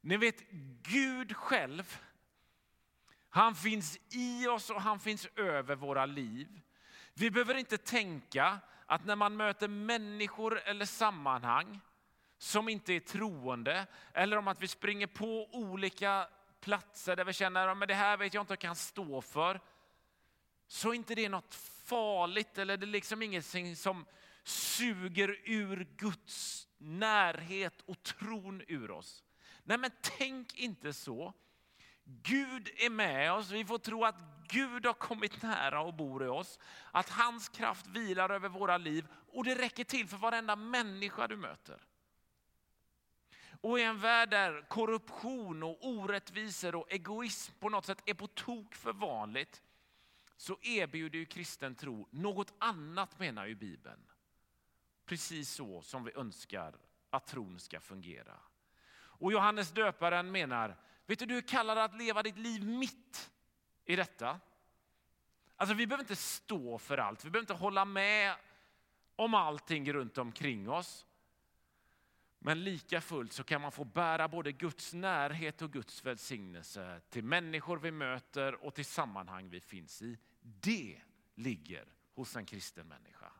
Ni 0.00 0.16
vet, 0.16 0.50
Gud 0.82 1.36
själv, 1.36 2.00
han 3.30 3.54
finns 3.54 3.98
i 4.10 4.46
oss 4.46 4.70
och 4.70 4.82
han 4.82 5.00
finns 5.00 5.26
över 5.36 5.76
våra 5.76 6.06
liv. 6.06 6.60
Vi 7.14 7.30
behöver 7.30 7.54
inte 7.54 7.78
tänka 7.78 8.58
att 8.86 9.04
när 9.04 9.16
man 9.16 9.36
möter 9.36 9.68
människor 9.68 10.60
eller 10.60 10.84
sammanhang 10.84 11.80
som 12.38 12.68
inte 12.68 12.92
är 12.92 13.00
troende, 13.00 13.86
eller 14.12 14.36
om 14.36 14.48
att 14.48 14.62
vi 14.62 14.68
springer 14.68 15.06
på 15.06 15.48
olika 15.52 16.28
platser 16.60 17.16
där 17.16 17.24
vi 17.24 17.32
känner 17.32 17.68
att 17.68 17.88
det 17.88 17.94
här 17.94 18.16
vet 18.16 18.34
jag 18.34 18.42
inte 18.42 18.52
jag 18.52 18.58
kan 18.58 18.76
stå 18.76 19.20
för, 19.20 19.60
så 20.66 20.90
är 20.90 20.94
inte 20.94 21.14
det 21.14 21.28
något 21.28 21.54
farligt 21.84 22.58
eller 22.58 22.76
det 22.76 22.84
är 22.84 22.88
liksom 22.88 23.22
ingenting 23.22 23.76
som 23.76 24.06
suger 24.44 25.40
ur 25.44 25.86
Guds 25.96 26.68
närhet 26.78 27.82
och 27.86 28.02
tron 28.02 28.62
ur 28.68 28.90
oss. 28.90 29.24
Nej 29.62 29.78
men 29.78 29.90
tänk 30.00 30.54
inte 30.54 30.92
så. 30.92 31.34
Gud 32.08 32.70
är 32.76 32.90
med 32.90 33.32
oss, 33.32 33.50
vi 33.50 33.64
får 33.64 33.78
tro 33.78 34.04
att 34.04 34.20
Gud 34.48 34.86
har 34.86 34.92
kommit 34.92 35.42
nära 35.42 35.80
och 35.80 35.94
bor 35.94 36.24
i 36.24 36.28
oss. 36.28 36.58
Att 36.92 37.08
hans 37.08 37.48
kraft 37.48 37.86
vilar 37.86 38.30
över 38.30 38.48
våra 38.48 38.76
liv 38.76 39.06
och 39.32 39.44
det 39.44 39.54
räcker 39.54 39.84
till 39.84 40.08
för 40.08 40.16
varenda 40.16 40.56
människa 40.56 41.28
du 41.28 41.36
möter. 41.36 41.86
Och 43.60 43.78
i 43.78 43.82
en 43.82 43.98
värld 43.98 44.30
där 44.30 44.68
korruption 44.68 45.62
och 45.62 45.78
orättvisor 45.80 46.74
och 46.74 46.92
egoism 46.92 47.52
på 47.58 47.68
något 47.68 47.86
sätt 47.86 48.02
är 48.06 48.14
på 48.14 48.26
tok 48.26 48.74
för 48.74 48.92
vanligt 48.92 49.62
så 50.36 50.58
erbjuder 50.62 51.18
ju 51.18 51.26
kristen 51.26 51.74
tro 51.74 52.08
något 52.10 52.54
annat 52.58 53.18
menar 53.18 53.46
ju 53.46 53.54
Bibeln. 53.54 54.06
Precis 55.06 55.50
så 55.50 55.82
som 55.82 56.04
vi 56.04 56.12
önskar 56.14 56.74
att 57.10 57.26
tron 57.26 57.58
ska 57.60 57.80
fungera. 57.80 58.40
Och 58.96 59.32
Johannes 59.32 59.70
döparen 59.70 60.30
menar, 60.30 60.76
vet 61.08 61.18
du 61.18 61.26
du 61.26 61.36
är 61.36 61.42
kallad 61.42 61.78
att 61.78 61.96
leva 61.96 62.22
ditt 62.22 62.38
liv 62.38 62.66
mitt 62.66 63.30
i 63.84 63.96
detta. 63.96 64.40
Alltså 65.56 65.74
vi 65.74 65.86
behöver 65.86 66.04
inte 66.04 66.16
stå 66.16 66.78
för 66.78 66.98
allt, 66.98 67.24
vi 67.24 67.30
behöver 67.30 67.42
inte 67.42 67.62
hålla 67.62 67.84
med 67.84 68.34
om 69.16 69.34
allting 69.34 69.92
runt 69.92 70.18
omkring 70.18 70.70
oss. 70.70 71.06
Men 72.38 72.64
lika 72.64 73.00
fullt 73.00 73.32
så 73.32 73.44
kan 73.44 73.60
man 73.60 73.72
få 73.72 73.84
bära 73.84 74.28
både 74.28 74.52
Guds 74.52 74.92
närhet 74.92 75.62
och 75.62 75.72
Guds 75.72 76.04
välsignelse 76.04 77.00
till 77.08 77.24
människor 77.24 77.78
vi 77.78 77.90
möter 77.90 78.64
och 78.64 78.74
till 78.74 78.84
sammanhang 78.84 79.48
vi 79.48 79.60
finns 79.60 80.02
i. 80.02 80.18
Det 80.40 81.00
ligger 81.34 81.84
hos 82.14 82.36
en 82.36 82.46
kristen 82.46 82.88
människa. 82.88 83.32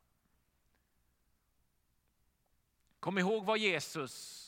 Kom 3.01 3.19
ihåg 3.19 3.45
vad 3.45 3.59
Jesus 3.59 4.48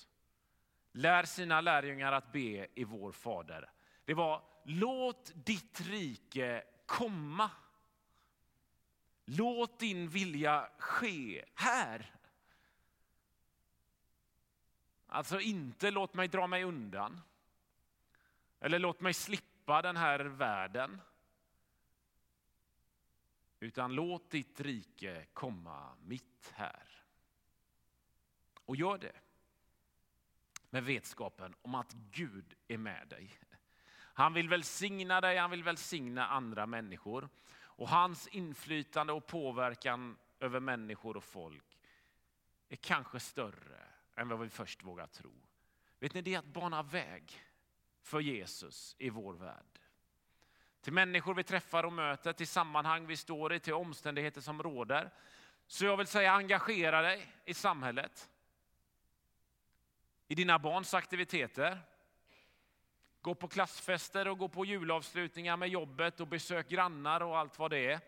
lär 0.93 1.23
sina 1.23 1.61
lärjungar 1.61 2.13
att 2.13 2.33
be 2.33 2.67
i 2.75 2.85
vår 2.85 3.13
Fader. 3.13 3.71
Det 4.05 4.15
var 4.15 4.43
låt 4.65 5.33
ditt 5.35 5.81
rike 5.81 6.65
komma. 6.87 7.51
Låt 9.25 9.79
din 9.79 10.09
vilja 10.09 10.71
ske 10.79 11.45
här. 11.55 12.15
Alltså 15.07 15.41
inte 15.41 15.91
låt 15.91 16.15
mig 16.15 16.29
dra 16.29 16.47
mig 16.47 16.65
undan. 16.65 17.21
Eller 18.61 18.79
låt 18.79 19.01
mig 19.01 19.15
slippa 19.15 19.83
den 19.83 19.97
här 19.97 20.21
världen. 20.21 21.01
Utan 23.61 23.95
låt 23.95 24.31
ditt 24.31 24.61
rike 24.61 25.27
komma 25.33 25.97
mitt 26.05 26.53
här. 26.55 27.03
Och 28.65 28.77
gör 28.77 28.99
det 28.99 29.13
med 30.71 30.85
vetskapen 30.85 31.55
om 31.63 31.75
att 31.75 31.93
Gud 31.93 32.55
är 32.69 32.79
med 32.79 33.09
dig. 33.09 33.31
Han 33.93 34.35
vill 34.35 34.49
välsigna 34.49 35.21
dig, 35.21 35.37
han 35.37 35.51
vill 35.51 35.63
välsigna 35.63 36.27
andra 36.27 36.67
människor. 36.67 37.29
Och 37.53 37.89
hans 37.89 38.29
inflytande 38.29 39.13
och 39.13 39.27
påverkan 39.27 40.17
över 40.41 40.61
människor 40.61 41.17
och 41.17 41.25
folk 41.25 41.79
är 42.69 42.77
kanske 42.77 43.21
större 43.21 43.87
än 44.17 44.29
vad 44.29 44.41
vi 44.41 44.49
först 44.49 44.83
vågar 44.83 45.07
tro. 45.07 45.33
Vet 45.99 46.15
ni, 46.15 46.23
det 46.23 46.35
är 46.35 46.39
att 46.39 46.45
bana 46.45 46.83
väg 46.83 47.43
för 48.03 48.21
Jesus 48.21 48.97
i 48.99 49.11
vår 49.11 49.35
värld. 49.35 49.81
Till 50.81 50.93
människor 50.93 51.35
vi 51.35 51.45
träffar 51.45 51.85
och 51.85 51.93
möter, 51.93 52.33
till 52.33 52.49
sammanhang 52.49 53.07
vi 53.07 53.17
står 53.17 53.53
i, 53.53 53.61
till 53.61 53.75
omständigheter 53.75 54.41
som 54.41 54.63
råder. 54.63 55.11
Så 55.67 55.85
jag 55.85 55.97
vill 55.97 56.07
säga 56.07 56.33
engagera 56.33 57.03
dig 57.03 57.33
i 57.45 57.55
samhället 57.55 58.31
i 60.31 60.35
dina 60.35 60.59
barns 60.59 60.95
aktiviteter. 60.95 61.79
Gå 63.23 63.35
på 63.35 63.49
klassfester 63.49 64.29
och 64.29 64.39
gå 64.39 64.49
på 64.49 64.65
julavslutningar 64.65 65.57
med 65.57 65.69
jobbet 65.69 66.21
och 66.21 66.27
besök 66.27 66.69
grannar 66.69 67.21
och 67.21 67.39
allt 67.39 67.59
vad 67.59 67.71
det 67.71 67.87
är. 67.93 68.01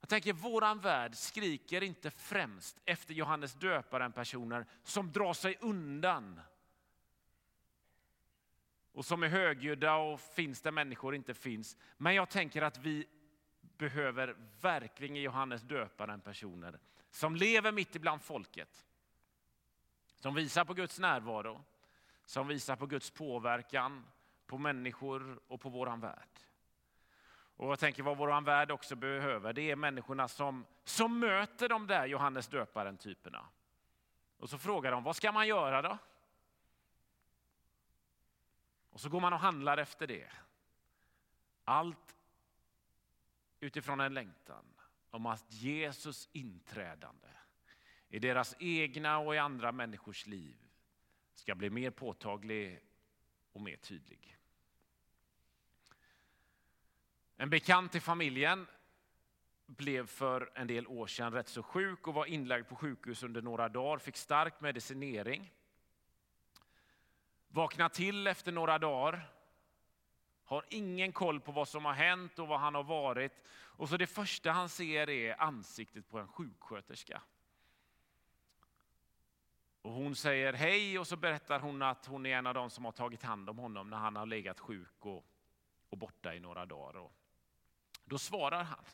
Jag 0.00 0.08
tänker 0.08 0.32
våran 0.32 0.80
värld 0.80 1.14
skriker 1.14 1.82
inte 1.82 2.10
främst 2.10 2.80
efter 2.84 3.14
Johannes 3.14 3.54
döparen 3.54 4.12
personer 4.12 4.66
som 4.82 5.12
drar 5.12 5.32
sig 5.32 5.56
undan. 5.60 6.40
Och 8.92 9.04
som 9.04 9.22
är 9.22 9.28
högljudda 9.28 9.96
och 9.96 10.20
finns 10.20 10.60
där 10.60 10.70
människor 10.70 11.14
inte 11.14 11.34
finns. 11.34 11.76
Men 11.96 12.14
jag 12.14 12.28
tänker 12.28 12.62
att 12.62 12.78
vi 12.78 13.06
behöver 13.60 14.36
verkligen 14.60 15.16
i 15.16 15.20
Johannes 15.20 15.62
döparen 15.62 16.20
personer 16.20 16.78
som 17.10 17.36
lever 17.36 17.72
mitt 17.72 17.96
ibland 17.96 18.22
folket 18.22 18.87
som 20.18 20.34
visar 20.34 20.64
på 20.64 20.74
Guds 20.74 20.98
närvaro, 20.98 21.64
som 22.24 22.48
visar 22.48 22.76
på 22.76 22.86
Guds 22.86 23.10
påverkan 23.10 24.06
på 24.46 24.58
människor 24.58 25.40
och 25.48 25.60
på 25.60 25.68
våran 25.68 26.00
värld. 26.00 26.28
Och 27.56 27.70
jag 27.70 27.78
tänker 27.78 28.02
vad 28.02 28.16
våran 28.16 28.44
värld 28.44 28.70
också 28.70 28.96
behöver, 28.96 29.52
det 29.52 29.70
är 29.70 29.76
människorna 29.76 30.28
som, 30.28 30.66
som 30.84 31.18
möter 31.18 31.68
de 31.68 31.86
där 31.86 32.06
Johannes 32.06 32.48
döparen-typerna. 32.48 33.46
Och 34.38 34.50
så 34.50 34.58
frågar 34.58 34.92
de, 34.92 35.04
vad 35.04 35.16
ska 35.16 35.32
man 35.32 35.46
göra 35.46 35.82
då? 35.82 35.98
Och 38.90 39.00
så 39.00 39.08
går 39.08 39.20
man 39.20 39.32
och 39.32 39.38
handlar 39.38 39.78
efter 39.78 40.06
det. 40.06 40.30
Allt 41.64 42.16
utifrån 43.60 44.00
en 44.00 44.14
längtan 44.14 44.64
om 45.10 45.26
att 45.26 45.52
Jesus 45.52 46.28
inträdande 46.32 47.28
i 48.08 48.18
deras 48.18 48.56
egna 48.58 49.18
och 49.18 49.34
i 49.34 49.38
andra 49.38 49.72
människors 49.72 50.26
liv 50.26 50.56
ska 51.34 51.54
bli 51.54 51.70
mer 51.70 51.90
påtaglig 51.90 52.80
och 53.52 53.60
mer 53.60 53.76
tydlig. 53.76 54.36
En 57.36 57.50
bekant 57.50 57.94
i 57.94 58.00
familjen 58.00 58.66
blev 59.66 60.06
för 60.06 60.50
en 60.54 60.66
del 60.66 60.86
år 60.86 61.06
sedan 61.06 61.32
rätt 61.32 61.48
så 61.48 61.62
sjuk 61.62 62.08
och 62.08 62.14
var 62.14 62.26
inlagd 62.26 62.68
på 62.68 62.76
sjukhus 62.76 63.22
under 63.22 63.42
några 63.42 63.68
dagar, 63.68 63.98
fick 63.98 64.16
stark 64.16 64.60
medicinering. 64.60 65.52
Vaknade 67.48 67.94
till 67.94 68.26
efter 68.26 68.52
några 68.52 68.78
dagar, 68.78 69.30
har 70.44 70.64
ingen 70.68 71.12
koll 71.12 71.40
på 71.40 71.52
vad 71.52 71.68
som 71.68 71.84
har 71.84 71.92
hänt 71.92 72.38
och 72.38 72.48
vad 72.48 72.60
han 72.60 72.74
har 72.74 72.84
varit. 72.84 73.32
Och 73.50 73.88
så 73.88 73.96
det 73.96 74.06
första 74.06 74.52
han 74.52 74.68
ser 74.68 75.10
är 75.10 75.40
ansiktet 75.42 76.08
på 76.08 76.18
en 76.18 76.28
sjuksköterska. 76.28 77.22
Och 79.88 79.94
hon 79.94 80.16
säger 80.16 80.52
hej 80.52 80.98
och 80.98 81.06
så 81.06 81.16
berättar 81.16 81.60
hon 81.60 81.82
att 81.82 82.06
hon 82.06 82.26
är 82.26 82.36
en 82.36 82.46
av 82.46 82.54
de 82.54 82.70
som 82.70 82.84
har 82.84 82.92
tagit 82.92 83.22
hand 83.22 83.50
om 83.50 83.58
honom 83.58 83.90
när 83.90 83.96
han 83.96 84.16
har 84.16 84.26
legat 84.26 84.60
sjuk 84.60 85.06
och, 85.06 85.26
och 85.88 85.98
borta 85.98 86.34
i 86.34 86.40
några 86.40 86.66
dagar. 86.66 86.96
Och 87.00 87.12
då 88.04 88.18
svarar 88.18 88.62
han 88.62 88.84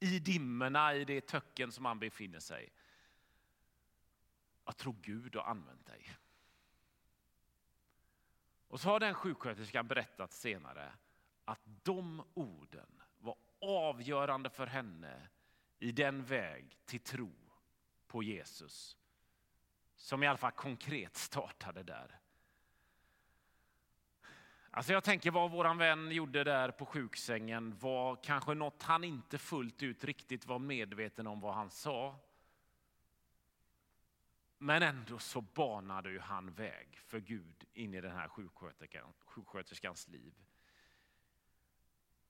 i 0.00 0.18
dimmorna, 0.18 0.94
i 0.94 1.04
det 1.04 1.20
töcken 1.20 1.72
som 1.72 1.84
han 1.84 1.98
befinner 1.98 2.40
sig. 2.40 2.72
Jag 4.64 4.76
tror 4.76 4.96
Gud 5.02 5.36
har 5.36 5.42
använt 5.42 5.86
dig. 5.86 6.10
Och 8.68 8.80
så 8.80 8.88
har 8.88 9.00
den 9.00 9.14
sjuksköterskan 9.14 9.88
berättat 9.88 10.32
senare 10.32 10.92
att 11.44 11.60
de 11.82 12.22
orden 12.34 13.02
var 13.18 13.36
avgörande 13.60 14.50
för 14.50 14.66
henne 14.66 15.28
i 15.78 15.92
den 15.92 16.24
väg 16.24 16.78
till 16.84 17.00
tro 17.00 17.34
på 18.06 18.22
Jesus 18.22 18.98
som 20.02 20.22
i 20.22 20.26
alla 20.26 20.38
fall 20.38 20.52
konkret 20.52 21.16
startade 21.16 21.82
där. 21.82 22.18
Alltså 24.70 24.92
jag 24.92 25.04
tänker 25.04 25.30
vad 25.30 25.50
vår 25.50 25.74
vän 25.74 26.10
gjorde 26.10 26.44
där 26.44 26.70
på 26.70 26.86
sjuksängen 26.86 27.78
var 27.78 28.16
kanske 28.22 28.54
något 28.54 28.82
han 28.82 29.04
inte 29.04 29.38
fullt 29.38 29.82
ut 29.82 30.04
riktigt 30.04 30.46
var 30.46 30.58
medveten 30.58 31.26
om 31.26 31.40
vad 31.40 31.54
han 31.54 31.70
sa. 31.70 32.18
Men 34.58 34.82
ändå 34.82 35.18
så 35.18 35.40
banade 35.40 36.10
ju 36.10 36.18
han 36.18 36.52
väg 36.52 37.00
för 37.06 37.20
Gud 37.20 37.64
in 37.72 37.94
i 37.94 38.00
den 38.00 38.16
här 38.16 38.28
sjuksköterskan, 38.28 39.12
sjuksköterskans 39.24 40.08
liv. 40.08 40.34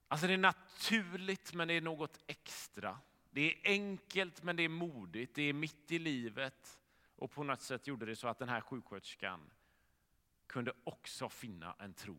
Alltså 0.09 0.27
det 0.27 0.33
är 0.33 0.39
naturligt 0.39 1.55
men 1.55 1.69
det 1.69 1.75
är 1.75 1.81
något 1.81 2.19
extra. 2.27 2.99
Det 3.31 3.41
är 3.41 3.61
enkelt 3.65 4.43
men 4.43 4.57
det 4.57 4.63
är 4.63 4.69
modigt, 4.69 5.35
det 5.35 5.43
är 5.43 5.53
mitt 5.53 5.93
i 5.93 5.99
livet. 5.99 6.79
Och 7.23 7.31
på 7.31 7.45
något 7.45 7.61
sätt 7.61 7.87
gjorde 7.87 8.07
det 8.07 8.17
så 8.17 8.29
att 8.29 8.39
den 8.39 8.49
här 8.49 8.61
sjuksköterskan 8.61 9.51
kunde 10.47 10.73
också 10.85 11.29
finna 11.29 11.77
en 11.79 11.95
tro 11.95 12.19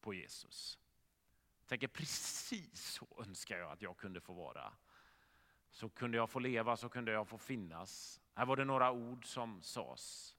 på 0.00 0.14
Jesus. 0.14 0.78
Jag 1.60 1.68
tänker 1.68 1.88
precis 1.88 2.84
så 2.84 3.06
önskar 3.18 3.58
jag 3.58 3.72
att 3.72 3.82
jag 3.82 3.96
kunde 3.96 4.20
få 4.20 4.32
vara. 4.32 4.72
Så 5.70 5.88
kunde 5.88 6.16
jag 6.16 6.30
få 6.30 6.38
leva, 6.38 6.76
så 6.76 6.88
kunde 6.88 7.12
jag 7.12 7.28
få 7.28 7.38
finnas. 7.38 8.20
Här 8.34 8.46
var 8.46 8.56
det 8.56 8.64
några 8.64 8.92
ord 8.92 9.26
som 9.26 9.62
sades. 9.62 10.36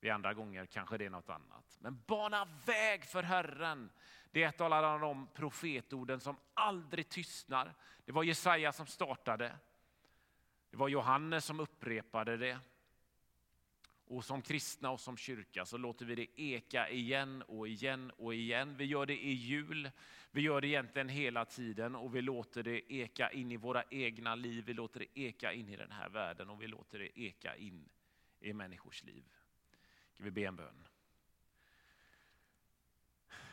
Vid 0.00 0.12
andra 0.12 0.34
gånger 0.34 0.66
kanske 0.66 0.98
det 0.98 1.06
är 1.06 1.10
något 1.10 1.30
annat. 1.30 1.78
Men 1.80 2.02
bana 2.06 2.44
väg 2.66 3.04
för 3.04 3.22
Herren. 3.22 3.90
Det 4.30 4.42
är 4.42 4.48
ett 4.48 4.60
av 4.60 4.72
alla 4.72 4.98
de 4.98 5.26
profetorden 5.34 6.20
som 6.20 6.36
aldrig 6.54 7.08
tystnar. 7.08 7.74
Det 8.04 8.12
var 8.12 8.22
Jesaja 8.22 8.72
som 8.72 8.86
startade. 8.86 9.58
Det 10.70 10.76
var 10.76 10.88
Johannes 10.88 11.44
som 11.44 11.60
upprepade 11.60 12.36
det. 12.36 12.58
Och 14.04 14.24
som 14.24 14.42
kristna 14.42 14.90
och 14.90 15.00
som 15.00 15.16
kyrka 15.16 15.66
så 15.66 15.76
låter 15.76 16.04
vi 16.04 16.14
det 16.14 16.40
eka 16.40 16.88
igen 16.88 17.42
och 17.42 17.68
igen 17.68 18.10
och 18.16 18.34
igen. 18.34 18.76
Vi 18.76 18.84
gör 18.84 19.06
det 19.06 19.24
i 19.24 19.32
jul, 19.32 19.90
vi 20.30 20.40
gör 20.40 20.60
det 20.60 20.66
egentligen 20.66 21.08
hela 21.08 21.44
tiden 21.44 21.96
och 21.96 22.14
vi 22.14 22.22
låter 22.22 22.62
det 22.62 22.92
eka 22.92 23.30
in 23.30 23.52
i 23.52 23.56
våra 23.56 23.84
egna 23.90 24.34
liv, 24.34 24.64
vi 24.64 24.74
låter 24.74 25.00
det 25.00 25.20
eka 25.20 25.52
in 25.52 25.68
i 25.68 25.76
den 25.76 25.92
här 25.92 26.08
världen 26.08 26.50
och 26.50 26.62
vi 26.62 26.66
låter 26.66 26.98
det 26.98 27.20
eka 27.20 27.56
in 27.56 27.88
i 28.40 28.52
människors 28.52 29.04
liv. 29.04 29.24
Ska 30.14 30.24
vi 30.24 30.30
be 30.30 30.44
en 30.44 30.56
bön? 30.56 30.86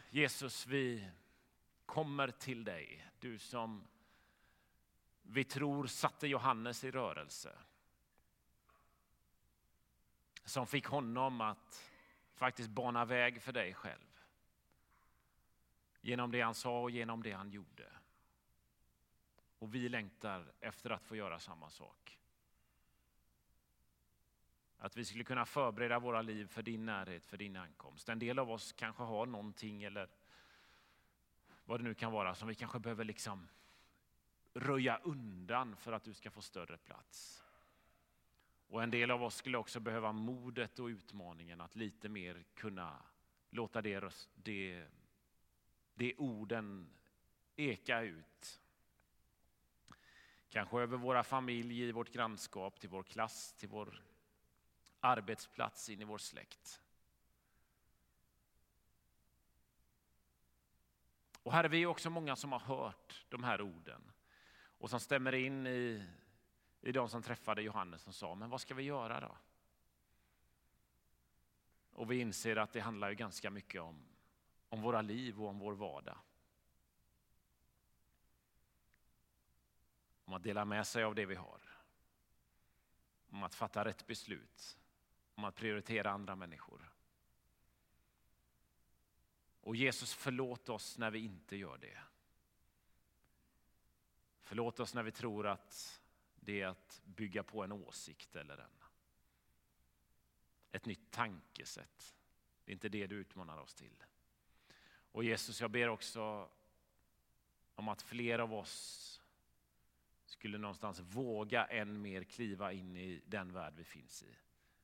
Jesus, 0.10 0.68
vi 0.68 1.10
kommer 1.86 2.28
till 2.28 2.64
dig, 2.64 3.06
du 3.20 3.38
som 3.38 3.88
vi 5.30 5.44
tror 5.44 5.88
satte 5.88 6.28
Johannes 6.28 6.84
i 6.84 6.92
rörelse 6.92 7.58
som 10.46 10.68
fick 10.68 10.86
honom 10.86 11.42
att 11.42 11.92
faktiskt 12.34 12.70
bana 12.70 13.06
väg 13.06 13.42
för 13.42 13.52
dig 13.52 13.74
själv. 13.74 14.24
Genom 16.02 16.32
det 16.32 16.42
han 16.42 16.56
sa 16.56 16.82
och 16.82 16.92
genom 16.92 17.24
det 17.24 17.32
han 17.32 17.50
gjorde. 17.50 17.92
Och 19.60 19.76
vi 19.76 19.90
längtar 19.90 20.52
efter 20.60 20.90
att 20.90 21.06
få 21.06 21.16
göra 21.16 21.40
samma 21.40 21.70
sak. 21.70 22.20
Att 24.78 24.98
vi 24.98 25.06
skulle 25.06 25.24
kunna 25.24 25.46
förbereda 25.46 26.00
våra 26.00 26.22
liv 26.22 26.48
för 26.48 26.63
din 26.63 26.86
närhet, 26.86 27.26
för 27.26 27.38
din 27.38 27.56
ankomst. 27.56 28.10
En 28.10 28.20
del 28.20 28.40
av 28.40 28.52
oss 28.52 28.74
kanske 28.74 29.04
har 29.04 29.26
någonting 29.26 29.84
eller 29.84 30.10
vad 31.66 31.80
det 31.80 31.84
nu 31.84 31.94
kan 31.94 32.12
vara 32.12 32.36
som 32.36 32.48
vi 32.48 32.56
kanske 32.56 32.80
behöver 32.80 33.04
liksom 33.04 33.48
röja 34.60 34.98
undan 35.04 35.76
för 35.76 35.91
att 35.91 36.04
du 36.04 36.13
ska 36.13 36.32
få 36.32 36.41
större 36.41 36.78
plats. 36.78 37.43
Och 38.67 38.84
en 38.84 38.91
del 38.91 39.12
av 39.12 39.24
oss 39.24 39.36
skulle 39.36 39.58
också 39.58 39.80
behöva 39.80 40.12
modet 40.12 40.80
och 40.80 40.86
utmaningen 40.86 41.62
att 41.62 41.76
lite 41.76 42.10
mer 42.10 42.43
kunna 42.54 43.04
låta 43.50 43.82
det, 43.82 44.30
det, 44.36 44.88
det 45.93 46.15
orden 46.15 46.89
eka 47.56 48.02
ut. 48.02 48.62
Kanske 50.50 50.80
över 50.80 50.98
våra 50.98 51.24
familj, 51.24 51.82
i 51.82 51.91
vårt 51.91 52.12
grannskap, 52.12 52.80
till 52.80 52.89
vår 52.89 53.04
klass, 53.04 53.54
till 53.54 53.70
vår 53.70 54.02
arbetsplats, 55.00 55.89
in 55.89 56.02
i 56.02 56.06
vår 56.06 56.17
släkt. 56.17 56.82
Och 61.43 61.54
här 61.54 61.63
är 61.63 61.70
vi 61.70 61.86
också 61.86 62.10
många 62.10 62.36
som 62.36 62.52
har 62.52 62.60
hört 62.60 63.26
de 63.30 63.43
här 63.43 63.62
orden 63.62 64.12
och 64.78 64.90
som 64.90 65.00
stämmer 65.00 65.36
in 65.36 65.68
i 65.68 66.06
i 66.82 66.92
de 66.92 67.10
som 67.10 67.22
träffade 67.22 67.62
Johannes 67.62 68.08
och 68.08 68.16
sa, 68.16 68.36
men 68.36 68.50
vad 68.50 68.62
ska 68.62 68.74
vi 68.74 68.84
göra 68.84 69.20
då? 69.20 69.38
Och 71.92 72.12
vi 72.12 72.20
inser 72.20 72.56
att 72.56 72.74
det 72.74 72.80
handlar 72.80 73.10
ju 73.10 73.16
ganska 73.16 73.50
mycket 73.50 73.82
om, 73.82 74.06
om 74.70 74.82
våra 74.82 75.02
liv 75.02 75.42
och 75.42 75.50
om 75.50 75.60
vår 75.60 75.74
vardag. 75.74 76.18
Om 80.26 80.34
att 80.34 80.44
dela 80.44 80.66
med 80.66 80.88
sig 80.88 81.04
av 81.04 81.16
det 81.16 81.26
vi 81.26 81.36
har. 81.36 81.62
Om 83.30 83.44
att 83.44 83.56
fatta 83.56 83.86
rätt 83.86 84.08
beslut. 84.08 84.78
Om 85.36 85.44
att 85.44 85.56
prioritera 85.56 86.12
andra 86.12 86.36
människor. 86.36 86.92
Och 89.62 89.76
Jesus 89.76 90.13
förlåt 90.13 90.70
oss 90.70 90.98
när 90.98 91.12
vi 91.12 91.20
inte 91.20 91.56
gör 91.56 91.78
det. 91.78 91.98
Förlåt 94.48 94.80
oss 94.80 94.94
när 94.94 95.04
vi 95.04 95.12
tror 95.12 95.48
att 95.48 96.02
det 96.36 96.62
är 96.62 96.68
att 96.68 97.02
bygga 97.06 97.44
på 97.44 97.64
en 97.64 97.72
åsikt 97.72 98.36
eller 98.36 98.58
en, 98.58 98.84
ett 100.72 100.86
nytt 100.86 101.12
tankesätt. 101.12 102.16
Det 102.66 102.72
är 102.72 102.74
inte 102.74 102.90
det 102.90 103.08
du 103.08 103.16
utmanar 103.16 103.58
oss 103.58 103.74
till. 103.74 104.04
Och 105.12 105.24
Jesus, 105.24 105.62
jag 105.62 105.72
ber 105.72 105.88
också 105.90 106.50
om 107.76 107.88
att 107.88 108.02
fler 108.02 108.40
av 108.40 108.54
oss 108.54 109.22
skulle 110.26 110.58
någonstans 110.58 111.00
våga 111.00 111.66
än 111.66 112.02
mer 112.02 112.24
kliva 112.24 112.74
in 112.74 112.98
i 112.98 113.22
den 113.26 113.54
värld 113.54 113.74
vi 113.78 113.84
finns 113.84 114.24
i. 114.24 114.36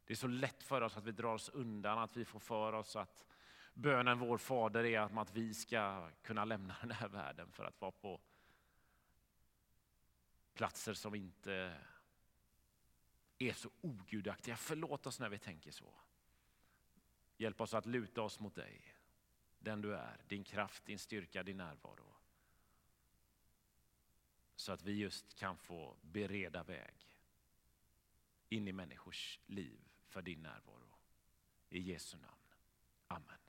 Det 0.05 0.13
är 0.13 0.17
så 0.17 0.27
lätt 0.27 0.63
för 0.63 0.81
oss 0.81 0.97
att 0.97 1.05
vi 1.05 1.11
drar 1.11 1.33
oss 1.33 1.49
undan, 1.49 1.99
att 1.99 2.17
vi 2.17 2.25
får 2.25 2.39
för 2.39 2.73
oss 2.73 2.95
att 2.95 3.25
bönen 3.73 4.19
vår 4.19 4.37
Fader 4.37 4.83
är 4.83 5.19
att 5.19 5.35
vi 5.35 5.53
ska 5.53 6.09
kunna 6.21 6.45
lämna 6.45 6.75
den 6.81 6.91
här 6.91 7.07
världen 7.07 7.51
för 7.51 7.65
att 7.65 7.81
vara 7.81 7.91
på 7.91 8.21
platser 10.53 10.93
som 10.93 11.15
inte 11.15 11.77
är 13.37 13.53
så 13.53 13.69
ogudaktiga. 13.81 14.57
Förlåt 14.57 15.07
oss 15.07 15.19
när 15.19 15.29
vi 15.29 15.37
tänker 15.37 15.71
så. 15.71 15.93
Hjälp 17.37 17.61
oss 17.61 17.73
att 17.73 17.85
luta 17.85 18.21
oss 18.21 18.39
mot 18.39 18.55
dig, 18.55 18.95
den 19.59 19.81
du 19.81 19.95
är, 19.95 20.21
din 20.27 20.43
kraft, 20.43 20.85
din 20.85 20.99
styrka, 20.99 21.43
din 21.43 21.57
närvaro. 21.57 22.15
Så 24.55 24.71
att 24.71 24.83
vi 24.83 24.93
just 24.93 25.35
kan 25.35 25.57
få 25.57 25.97
bereda 26.01 26.63
väg 26.63 27.19
in 28.49 28.67
i 28.67 28.71
människors 28.71 29.39
liv 29.45 29.79
för 30.07 30.21
din 30.21 30.41
närvaro. 30.41 30.97
I 31.69 31.79
Jesu 31.79 32.17
namn. 32.17 32.41
Amen. 33.07 33.42